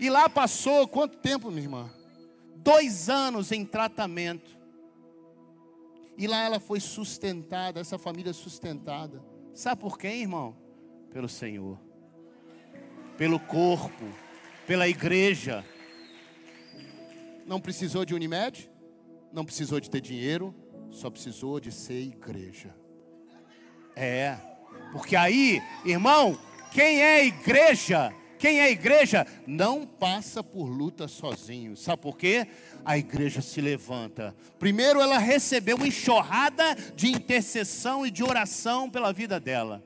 E 0.00 0.08
lá 0.08 0.28
passou 0.28 0.86
quanto 0.86 1.18
tempo, 1.18 1.50
minha 1.50 1.62
irmã? 1.62 1.90
Dois 2.56 3.08
anos 3.08 3.52
em 3.52 3.64
tratamento. 3.64 4.56
E 6.16 6.26
lá 6.26 6.42
ela 6.42 6.58
foi 6.58 6.80
sustentada, 6.80 7.80
essa 7.80 7.98
família 7.98 8.32
sustentada. 8.32 9.22
Sabe 9.54 9.80
por 9.80 9.98
quem, 9.98 10.22
irmão? 10.22 10.56
Pelo 11.10 11.28
Senhor 11.28 11.78
pelo 13.18 13.40
corpo, 13.40 14.04
pela 14.64 14.88
igreja. 14.88 15.64
Não 17.44 17.60
precisou 17.60 18.04
de 18.04 18.14
Unimed, 18.14 18.70
não 19.32 19.44
precisou 19.44 19.80
de 19.80 19.90
ter 19.90 20.00
dinheiro, 20.00 20.54
só 20.90 21.10
precisou 21.10 21.60
de 21.60 21.70
ser 21.72 22.00
igreja. 22.00 22.74
É, 23.94 24.36
porque 24.92 25.16
aí, 25.16 25.60
irmão, 25.84 26.38
quem 26.72 27.02
é 27.02 27.26
igreja, 27.26 28.12
quem 28.38 28.60
é 28.60 28.70
igreja, 28.70 29.26
não 29.46 29.84
passa 29.86 30.42
por 30.42 30.66
luta 30.66 31.08
sozinho. 31.08 31.76
Sabe 31.76 32.02
por 32.02 32.16
quê? 32.16 32.46
A 32.84 32.96
igreja 32.96 33.42
se 33.42 33.60
levanta. 33.60 34.34
Primeiro, 34.58 35.00
ela 35.00 35.18
recebeu 35.18 35.76
uma 35.76 35.88
enxurrada 35.88 36.74
de 36.94 37.08
intercessão 37.08 38.06
e 38.06 38.10
de 38.10 38.22
oração 38.22 38.88
pela 38.88 39.12
vida 39.12 39.40
dela. 39.40 39.84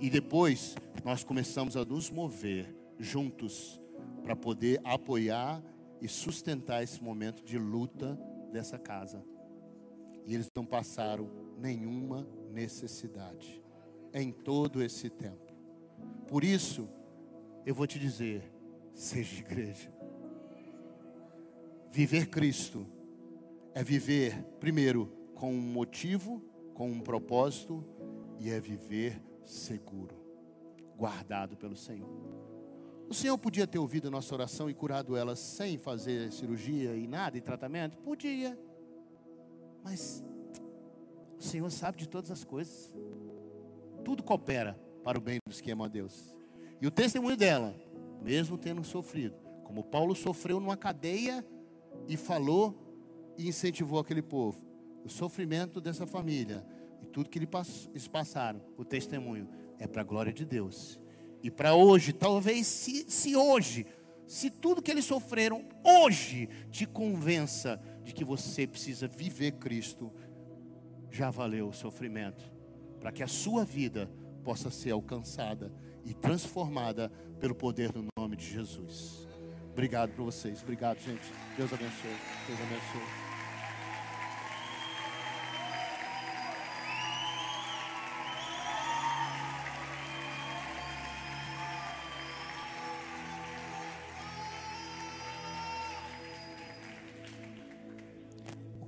E 0.00 0.10
depois, 0.10 0.76
nós 1.04 1.24
começamos 1.24 1.76
a 1.76 1.84
nos 1.84 2.10
mover 2.10 2.74
juntos 2.98 3.80
para 4.22 4.36
poder 4.36 4.80
apoiar 4.84 5.62
e 6.00 6.08
sustentar 6.08 6.82
esse 6.82 7.02
momento 7.02 7.42
de 7.42 7.58
luta 7.58 8.18
dessa 8.54 8.78
casa. 8.78 9.20
E 10.24 10.32
eles 10.32 10.48
não 10.54 10.64
passaram 10.64 11.28
nenhuma 11.58 12.26
necessidade 12.50 13.62
em 14.12 14.30
todo 14.30 14.80
esse 14.80 15.10
tempo. 15.10 15.52
Por 16.28 16.44
isso, 16.44 16.88
eu 17.66 17.74
vou 17.74 17.86
te 17.86 17.98
dizer: 17.98 18.50
seja 18.94 19.40
igreja. 19.40 19.92
Viver 21.90 22.28
Cristo 22.28 22.86
é 23.74 23.82
viver, 23.82 24.42
primeiro, 24.60 25.06
com 25.34 25.52
um 25.52 25.60
motivo, 25.60 26.40
com 26.72 26.88
um 26.90 27.00
propósito, 27.00 27.84
e 28.38 28.50
é 28.50 28.58
viver 28.60 29.20
seguro, 29.44 30.16
guardado 30.96 31.56
pelo 31.56 31.76
Senhor. 31.76 32.53
O 33.08 33.14
Senhor 33.14 33.36
podia 33.38 33.66
ter 33.66 33.78
ouvido 33.78 34.08
a 34.08 34.10
nossa 34.10 34.34
oração 34.34 34.68
e 34.68 34.74
curado 34.74 35.16
ela 35.16 35.36
sem 35.36 35.76
fazer 35.76 36.32
cirurgia 36.32 36.96
e 36.96 37.06
nada, 37.06 37.36
e 37.36 37.40
tratamento? 37.40 37.98
Podia. 37.98 38.58
Mas 39.82 40.24
o 41.38 41.42
Senhor 41.42 41.70
sabe 41.70 41.98
de 41.98 42.08
todas 42.08 42.30
as 42.30 42.44
coisas. 42.44 42.94
Tudo 44.04 44.22
coopera 44.22 44.78
para 45.02 45.18
o 45.18 45.20
bem 45.20 45.38
dos 45.46 45.60
que 45.60 45.70
amam 45.70 45.84
a 45.84 45.88
Deus. 45.88 46.34
E 46.80 46.86
o 46.86 46.90
testemunho 46.90 47.36
dela, 47.36 47.74
mesmo 48.22 48.56
tendo 48.56 48.82
sofrido, 48.82 49.36
como 49.64 49.84
Paulo 49.84 50.14
sofreu 50.14 50.58
numa 50.58 50.76
cadeia 50.76 51.46
e 52.08 52.16
falou 52.16 52.74
e 53.36 53.48
incentivou 53.48 53.98
aquele 53.98 54.22
povo. 54.22 54.64
O 55.04 55.08
sofrimento 55.08 55.80
dessa 55.80 56.06
família 56.06 56.66
e 57.02 57.06
tudo 57.06 57.28
que 57.28 57.38
eles 57.38 58.08
passaram, 58.08 58.62
o 58.78 58.84
testemunho, 58.84 59.48
é 59.78 59.86
para 59.86 60.00
a 60.00 60.04
glória 60.04 60.32
de 60.32 60.44
Deus. 60.44 60.98
E 61.44 61.50
para 61.50 61.74
hoje, 61.74 62.14
talvez 62.14 62.66
se, 62.66 63.04
se 63.06 63.36
hoje, 63.36 63.86
se 64.26 64.48
tudo 64.48 64.80
que 64.80 64.90
eles 64.90 65.04
sofreram 65.04 65.62
hoje 65.84 66.48
te 66.70 66.86
convença 66.86 67.78
de 68.02 68.14
que 68.14 68.24
você 68.24 68.66
precisa 68.66 69.06
viver 69.06 69.52
Cristo, 69.52 70.10
já 71.10 71.28
valeu 71.28 71.68
o 71.68 71.72
sofrimento, 71.74 72.50
para 72.98 73.12
que 73.12 73.22
a 73.22 73.26
sua 73.28 73.62
vida 73.62 74.10
possa 74.42 74.70
ser 74.70 74.92
alcançada 74.92 75.70
e 76.02 76.14
transformada 76.14 77.10
pelo 77.38 77.54
poder 77.54 77.92
do 77.92 78.06
nome 78.18 78.36
de 78.36 78.50
Jesus. 78.50 79.28
Obrigado 79.70 80.14
por 80.14 80.24
vocês. 80.24 80.62
Obrigado, 80.62 80.98
gente. 81.00 81.30
Deus 81.58 81.70
abençoe. 81.70 82.16
Deus 82.48 82.58
abençoe. 82.58 83.23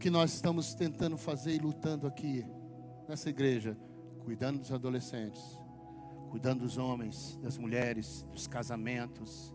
Que 0.06 0.10
nós 0.10 0.34
estamos 0.34 0.72
tentando 0.72 1.18
fazer 1.18 1.56
e 1.56 1.58
lutando 1.58 2.06
aqui 2.06 2.46
nessa 3.08 3.28
igreja, 3.28 3.76
cuidando 4.20 4.60
dos 4.60 4.70
adolescentes, 4.70 5.42
cuidando 6.30 6.60
dos 6.60 6.78
homens, 6.78 7.36
das 7.42 7.58
mulheres, 7.58 8.24
dos 8.30 8.46
casamentos, 8.46 9.52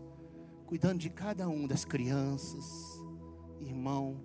cuidando 0.66 0.98
de 0.98 1.08
cada 1.08 1.48
um, 1.48 1.66
das 1.66 1.86
crianças. 1.86 2.66
Irmão, 3.62 4.22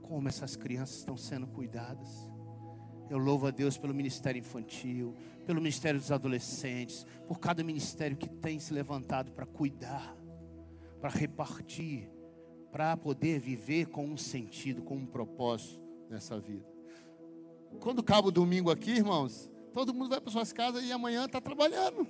como 0.00 0.28
essas 0.28 0.54
crianças 0.54 0.98
estão 0.98 1.16
sendo 1.16 1.48
cuidadas. 1.48 2.30
Eu 3.10 3.18
louvo 3.18 3.48
a 3.48 3.50
Deus 3.50 3.76
pelo 3.76 3.92
ministério 3.92 4.38
infantil, 4.38 5.16
pelo 5.44 5.60
ministério 5.60 5.98
dos 5.98 6.12
adolescentes, 6.12 7.04
por 7.26 7.40
cada 7.40 7.64
ministério 7.64 8.16
que 8.16 8.28
tem 8.28 8.60
se 8.60 8.72
levantado 8.72 9.32
para 9.32 9.44
cuidar, 9.44 10.16
para 11.00 11.10
repartir, 11.10 12.08
para 12.74 12.96
poder 12.96 13.38
viver 13.38 13.86
com 13.86 14.04
um 14.04 14.16
sentido, 14.16 14.82
com 14.82 14.96
um 14.96 15.06
propósito 15.06 15.80
nessa 16.10 16.40
vida. 16.40 16.66
Quando 17.78 18.00
acaba 18.00 18.26
o 18.26 18.32
domingo 18.32 18.68
aqui, 18.68 18.90
irmãos, 18.90 19.48
todo 19.72 19.94
mundo 19.94 20.08
vai 20.08 20.20
para 20.20 20.32
suas 20.32 20.52
casas 20.52 20.82
e 20.82 20.90
amanhã 20.90 21.24
está 21.24 21.40
trabalhando. 21.40 22.04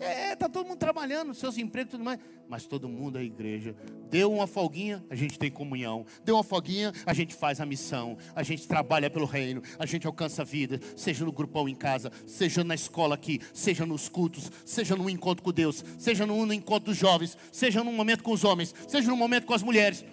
É, 0.00 0.32
está 0.32 0.48
todo 0.48 0.66
mundo 0.66 0.78
trabalhando, 0.78 1.32
seus 1.34 1.56
empregos 1.56 1.88
e 1.88 1.90
tudo 1.92 2.04
mais. 2.04 2.18
Mas 2.48 2.66
todo 2.66 2.88
mundo 2.88 3.18
é 3.18 3.22
igreja. 3.22 3.74
Deu 4.10 4.32
uma 4.32 4.46
folguinha, 4.46 5.04
a 5.08 5.14
gente 5.14 5.38
tem 5.38 5.50
comunhão. 5.50 6.04
Deu 6.24 6.36
uma 6.36 6.44
folguinha, 6.44 6.92
a 7.06 7.14
gente 7.14 7.34
faz 7.34 7.60
a 7.60 7.66
missão. 7.66 8.18
A 8.34 8.42
gente 8.42 8.66
trabalha 8.66 9.08
pelo 9.08 9.24
reino. 9.24 9.62
A 9.78 9.86
gente 9.86 10.06
alcança 10.06 10.42
a 10.42 10.44
vida. 10.44 10.80
Seja 10.96 11.24
no 11.24 11.32
grupão 11.32 11.68
em 11.68 11.74
casa, 11.74 12.10
seja 12.26 12.64
na 12.64 12.74
escola 12.74 13.14
aqui, 13.14 13.40
seja 13.52 13.86
nos 13.86 14.08
cultos, 14.08 14.50
seja 14.64 14.96
no 14.96 15.08
encontro 15.08 15.42
com 15.42 15.52
Deus, 15.52 15.84
seja 15.98 16.26
no 16.26 16.52
encontro 16.52 16.90
dos 16.90 16.98
jovens, 16.98 17.36
seja 17.52 17.82
no 17.82 17.92
momento 17.92 18.22
com 18.22 18.32
os 18.32 18.44
homens, 18.44 18.74
seja 18.88 19.08
no 19.08 19.16
momento 19.16 19.46
com 19.46 19.54
as 19.54 19.62
mulheres. 19.62 20.04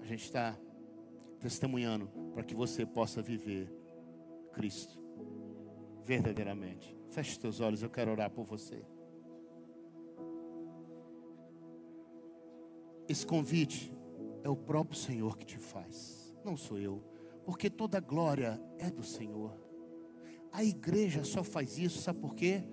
A 0.00 0.06
gente 0.06 0.24
está 0.24 0.56
testemunhando 1.40 2.06
para 2.32 2.42
que 2.42 2.54
você 2.54 2.86
possa 2.86 3.22
viver 3.22 3.70
Cristo 4.52 4.98
verdadeiramente. 6.04 6.94
Feche 7.14 7.38
teus 7.38 7.60
olhos, 7.60 7.80
eu 7.80 7.88
quero 7.88 8.10
orar 8.10 8.28
por 8.28 8.44
você. 8.44 8.84
Esse 13.08 13.24
convite 13.24 13.96
é 14.42 14.48
o 14.48 14.56
próprio 14.56 14.98
Senhor 14.98 15.38
que 15.38 15.46
te 15.46 15.56
faz, 15.56 16.34
não 16.44 16.56
sou 16.56 16.76
eu, 16.76 17.04
porque 17.44 17.70
toda 17.70 18.00
glória 18.00 18.60
é 18.80 18.90
do 18.90 19.04
Senhor. 19.04 19.56
A 20.50 20.64
igreja 20.64 21.22
só 21.22 21.44
faz 21.44 21.78
isso, 21.78 22.02
sabe 22.02 22.18
por 22.18 22.34
quê? 22.34 22.64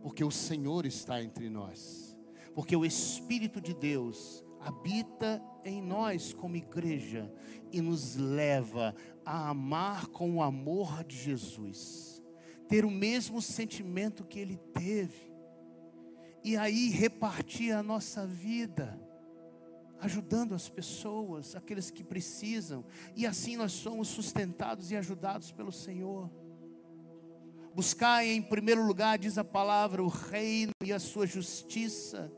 Porque 0.00 0.22
o 0.22 0.30
Senhor 0.30 0.86
está 0.86 1.20
entre 1.20 1.50
nós, 1.50 2.16
porque 2.54 2.76
o 2.76 2.84
Espírito 2.84 3.60
de 3.60 3.74
Deus 3.74 4.44
habita 4.60 5.42
em 5.64 5.82
nós 5.82 6.32
como 6.32 6.54
igreja 6.54 7.28
e 7.72 7.80
nos 7.80 8.14
leva 8.14 8.94
a 9.24 9.48
amar 9.48 10.06
com 10.06 10.36
o 10.36 10.42
amor 10.44 11.02
de 11.02 11.16
Jesus 11.16 12.19
ter 12.70 12.84
o 12.84 12.90
mesmo 12.90 13.42
sentimento 13.42 14.24
que 14.24 14.38
ele 14.38 14.56
teve, 14.72 15.34
e 16.44 16.56
aí 16.56 16.88
repartir 16.88 17.72
a 17.72 17.82
nossa 17.82 18.24
vida, 18.24 18.96
ajudando 19.98 20.54
as 20.54 20.68
pessoas, 20.68 21.56
aqueles 21.56 21.90
que 21.90 22.04
precisam, 22.04 22.84
e 23.16 23.26
assim 23.26 23.56
nós 23.56 23.72
somos 23.72 24.06
sustentados 24.06 24.92
e 24.92 24.96
ajudados 24.96 25.50
pelo 25.50 25.72
Senhor. 25.72 26.30
Buscar 27.74 28.24
em 28.24 28.40
primeiro 28.40 28.86
lugar, 28.86 29.18
diz 29.18 29.36
a 29.36 29.44
palavra, 29.44 30.00
o 30.00 30.08
reino 30.08 30.72
e 30.84 30.92
a 30.92 31.00
sua 31.00 31.26
justiça, 31.26 32.32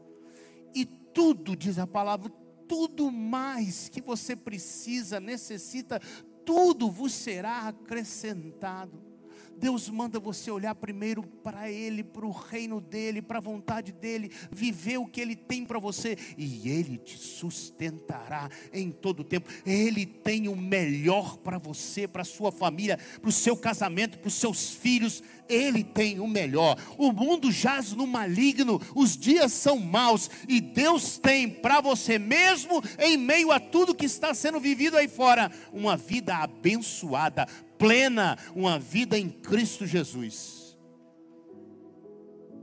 e 0.74 0.86
tudo, 0.86 1.54
diz 1.54 1.78
a 1.78 1.86
palavra, 1.86 2.32
tudo 2.66 3.12
mais 3.12 3.90
que 3.90 4.00
você 4.00 4.34
precisa, 4.34 5.20
necessita, 5.20 6.00
tudo 6.42 6.90
vos 6.90 7.12
será 7.12 7.68
acrescentado. 7.68 9.11
Deus 9.62 9.88
manda 9.88 10.18
você 10.18 10.50
olhar 10.50 10.74
primeiro 10.74 11.22
para 11.22 11.70
Ele, 11.70 12.02
para 12.02 12.26
o 12.26 12.32
reino 12.32 12.80
dEle, 12.80 13.22
para 13.22 13.38
a 13.38 13.40
vontade 13.40 13.92
dEle, 13.92 14.28
viver 14.50 14.98
o 14.98 15.06
que 15.06 15.20
Ele 15.20 15.36
tem 15.36 15.64
para 15.64 15.78
você, 15.78 16.18
e 16.36 16.68
Ele 16.68 16.98
te 16.98 17.16
sustentará 17.16 18.50
em 18.72 18.90
todo 18.90 19.20
o 19.20 19.24
tempo. 19.24 19.48
Ele 19.64 20.04
tem 20.04 20.48
o 20.48 20.56
melhor 20.56 21.36
para 21.36 21.58
você, 21.58 22.08
para 22.08 22.22
a 22.22 22.24
sua 22.24 22.50
família, 22.50 22.98
para 23.20 23.28
o 23.28 23.32
seu 23.32 23.56
casamento, 23.56 24.18
para 24.18 24.26
os 24.26 24.34
seus 24.34 24.70
filhos. 24.70 25.22
Ele 25.48 25.84
tem 25.84 26.18
o 26.18 26.26
melhor. 26.26 26.76
O 26.98 27.12
mundo 27.12 27.52
jaz 27.52 27.92
no 27.92 28.04
maligno, 28.04 28.80
os 28.96 29.16
dias 29.16 29.52
são 29.52 29.78
maus, 29.78 30.28
e 30.48 30.60
Deus 30.60 31.18
tem 31.18 31.48
para 31.48 31.80
você 31.80 32.18
mesmo, 32.18 32.82
em 32.98 33.16
meio 33.16 33.52
a 33.52 33.60
tudo 33.60 33.94
que 33.94 34.06
está 34.06 34.34
sendo 34.34 34.58
vivido 34.58 34.96
aí 34.96 35.06
fora, 35.06 35.52
uma 35.72 35.96
vida 35.96 36.34
abençoada 36.34 37.46
plena, 37.82 38.38
uma 38.54 38.78
vida 38.78 39.18
em 39.18 39.28
Cristo 39.28 39.84
Jesus. 39.84 40.78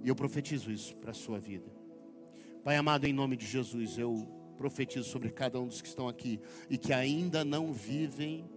E 0.02 0.08
eu 0.08 0.16
profetizo 0.16 0.72
isso 0.72 0.96
para 0.96 1.12
a 1.12 1.14
sua 1.14 1.38
vida. 1.38 1.70
Pai 2.64 2.78
amado, 2.78 3.06
em 3.06 3.12
nome 3.12 3.36
de 3.36 3.46
Jesus, 3.46 3.98
eu 3.98 4.16
profetizo 4.58 5.10
sobre 5.10 5.30
cada 5.30 5.60
um 5.60 5.68
dos 5.68 5.82
que 5.82 5.90
estão 5.90 6.08
aqui 6.08 6.40
e 6.70 6.78
que 6.78 6.94
ainda 6.94 7.44
não 7.44 7.74
vivem 7.74 8.50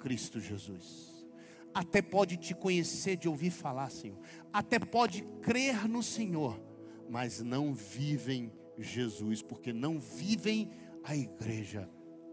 Cristo 0.00 0.40
Jesus. 0.40 1.24
Até 1.72 2.02
pode 2.02 2.36
te 2.36 2.52
conhecer 2.52 3.16
de 3.16 3.28
ouvir 3.28 3.50
falar, 3.50 3.90
Senhor. 3.90 4.18
Até 4.52 4.80
pode 4.80 5.22
crer 5.42 5.86
no 5.86 6.02
Senhor, 6.02 6.60
mas 7.08 7.40
não 7.40 7.72
vivem 7.72 8.52
Jesus, 8.76 9.42
porque 9.42 9.72
não 9.72 10.00
vivem 10.00 10.72
a 11.04 11.16
igreja 11.16 11.88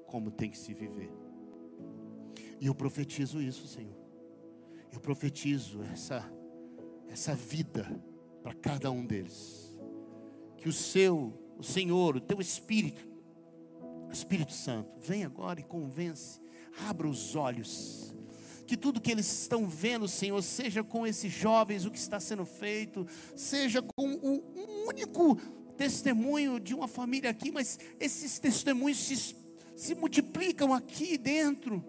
como 0.08 0.32
tem 0.32 0.50
que 0.50 0.58
se 0.58 0.74
viver. 0.74 1.23
E 2.60 2.68
eu 2.68 2.76
profetizo 2.76 3.42
isso, 3.42 3.68
Senhor. 3.68 3.96
Eu 4.92 5.00
profetizo 5.00 5.82
essa, 5.84 6.32
essa 7.08 7.36
vida 7.36 7.86
para 8.42 8.54
cada 8.54 8.92
um 8.92 9.06
deles. 9.06 9.78
Que 10.58 10.70
o 10.70 10.74
seu, 10.74 11.34
o 11.58 11.64
Senhor, 11.64 12.16
o 12.16 12.22
teu 12.22 12.40
Espírito, 12.40 13.08
Espírito 14.12 14.54
Santo, 14.54 15.00
vem 15.00 15.24
agora 15.24 15.60
e 15.60 15.64
convence, 15.64 16.40
abra 16.88 17.08
os 17.08 17.36
olhos 17.36 18.14
que 18.66 18.78
tudo 18.78 19.02
que 19.02 19.12
eles 19.12 19.32
estão 19.42 19.68
vendo, 19.68 20.08
Senhor, 20.08 20.42
seja 20.42 20.84
com 20.84 21.06
esses 21.06 21.32
jovens 21.32 21.86
o 21.86 21.92
que 21.92 21.98
está 21.98 22.20
sendo 22.20 22.46
feito, 22.46 23.06
seja 23.36 23.82
com 23.82 24.08
um 24.08 24.42
único 24.88 25.36
testemunho 25.78 26.60
de 26.60 26.74
uma 26.74 26.88
família 26.88 27.30
aqui, 27.30 27.52
mas 27.52 27.78
esses 28.00 28.40
testemunhos 28.40 28.98
se, 28.98 29.36
se 29.76 29.96
multiplicam 29.96 30.74
aqui 30.74 31.18
dentro 31.18 31.84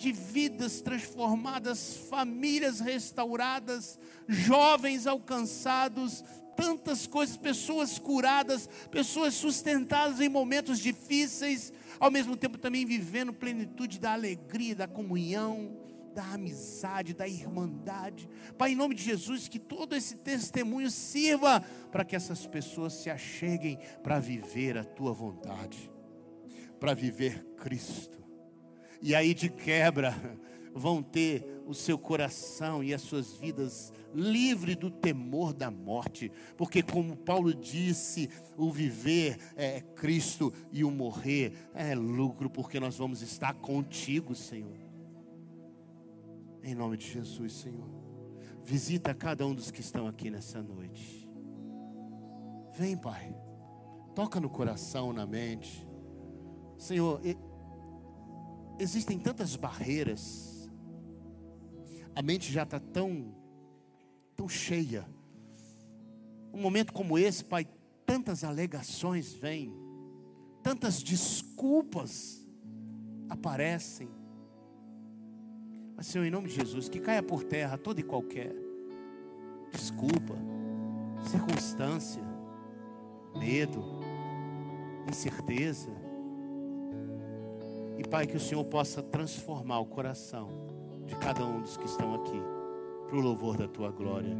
de 0.00 0.12
vidas 0.12 0.80
transformadas, 0.80 1.96
famílias 2.08 2.80
restauradas, 2.80 3.98
jovens 4.26 5.06
alcançados, 5.06 6.24
tantas 6.56 7.06
coisas, 7.06 7.36
pessoas 7.36 7.98
curadas, 7.98 8.66
pessoas 8.90 9.34
sustentadas 9.34 10.20
em 10.20 10.28
momentos 10.28 10.78
difíceis, 10.78 11.70
ao 11.98 12.10
mesmo 12.10 12.34
tempo 12.34 12.56
também 12.56 12.86
vivendo 12.86 13.32
plenitude 13.32 14.00
da 14.00 14.14
alegria, 14.14 14.74
da 14.74 14.88
comunhão, 14.88 15.76
da 16.14 16.24
amizade, 16.32 17.12
da 17.12 17.28
irmandade. 17.28 18.26
Pai, 18.56 18.72
em 18.72 18.76
nome 18.76 18.94
de 18.94 19.02
Jesus, 19.02 19.48
que 19.48 19.58
todo 19.58 19.94
esse 19.94 20.16
testemunho 20.16 20.90
sirva 20.90 21.60
para 21.92 22.06
que 22.06 22.16
essas 22.16 22.46
pessoas 22.46 22.94
se 22.94 23.10
acheguem 23.10 23.78
para 24.02 24.18
viver 24.18 24.78
a 24.78 24.84
tua 24.84 25.12
vontade, 25.12 25.90
para 26.80 26.94
viver 26.94 27.44
Cristo. 27.58 28.19
E 29.02 29.14
aí 29.14 29.34
de 29.34 29.48
quebra 29.48 30.14
vão 30.74 31.02
ter 31.02 31.62
o 31.66 31.74
seu 31.74 31.98
coração 31.98 32.82
e 32.82 32.92
as 32.94 33.02
suas 33.02 33.36
vidas 33.36 33.92
livre 34.14 34.74
do 34.74 34.90
temor 34.90 35.52
da 35.52 35.70
morte, 35.70 36.32
porque 36.56 36.82
como 36.82 37.16
Paulo 37.16 37.54
disse, 37.54 38.28
o 38.56 38.70
viver 38.70 39.38
é 39.56 39.80
Cristo 39.80 40.52
e 40.72 40.84
o 40.84 40.90
morrer 40.90 41.52
é 41.74 41.94
lucro, 41.94 42.50
porque 42.50 42.80
nós 42.80 42.96
vamos 42.96 43.22
estar 43.22 43.54
contigo, 43.54 44.34
Senhor. 44.34 44.76
Em 46.62 46.74
nome 46.74 46.96
de 46.96 47.06
Jesus, 47.06 47.52
Senhor. 47.52 47.88
Visita 48.62 49.14
cada 49.14 49.46
um 49.46 49.54
dos 49.54 49.70
que 49.70 49.80
estão 49.80 50.06
aqui 50.06 50.30
nessa 50.30 50.62
noite. 50.62 51.28
Vem, 52.76 52.96
Pai. 52.96 53.34
Toca 54.14 54.38
no 54.38 54.50
coração, 54.50 55.12
na 55.12 55.26
mente. 55.26 55.86
Senhor, 56.76 57.20
existem 58.80 59.18
tantas 59.18 59.56
barreiras. 59.56 60.70
A 62.14 62.22
mente 62.22 62.52
já 62.52 62.64
está 62.64 62.80
tão, 62.80 63.34
tão 64.34 64.48
cheia. 64.48 65.06
Um 66.52 66.60
momento 66.60 66.92
como 66.92 67.18
esse, 67.18 67.44
Pai, 67.44 67.68
tantas 68.04 68.42
alegações 68.42 69.32
vêm, 69.32 69.72
tantas 70.62 71.02
desculpas 71.02 72.44
aparecem. 73.28 74.08
Mas, 75.96 76.06
Senhor, 76.06 76.24
em 76.24 76.30
nome 76.30 76.48
de 76.48 76.54
Jesus, 76.54 76.88
que 76.88 76.98
caia 76.98 77.22
por 77.22 77.44
terra 77.44 77.78
toda 77.78 78.00
e 78.00 78.02
qualquer 78.02 78.52
desculpa, 79.70 80.34
circunstância, 81.30 82.22
medo, 83.36 83.84
incerteza. 85.08 85.90
E, 88.00 88.08
Pai, 88.08 88.26
que 88.26 88.34
o 88.34 88.40
Senhor 88.40 88.64
possa 88.64 89.02
transformar 89.02 89.78
o 89.80 89.84
coração 89.84 90.48
de 91.04 91.14
cada 91.16 91.44
um 91.44 91.60
dos 91.60 91.76
que 91.76 91.84
estão 91.84 92.14
aqui, 92.14 92.40
para 93.06 93.18
o 93.18 93.20
louvor 93.20 93.58
da 93.58 93.68
tua 93.68 93.90
glória, 93.90 94.34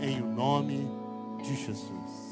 em 0.00 0.22
o 0.22 0.26
nome 0.26 0.86
de 1.42 1.56
Jesus. 1.56 2.29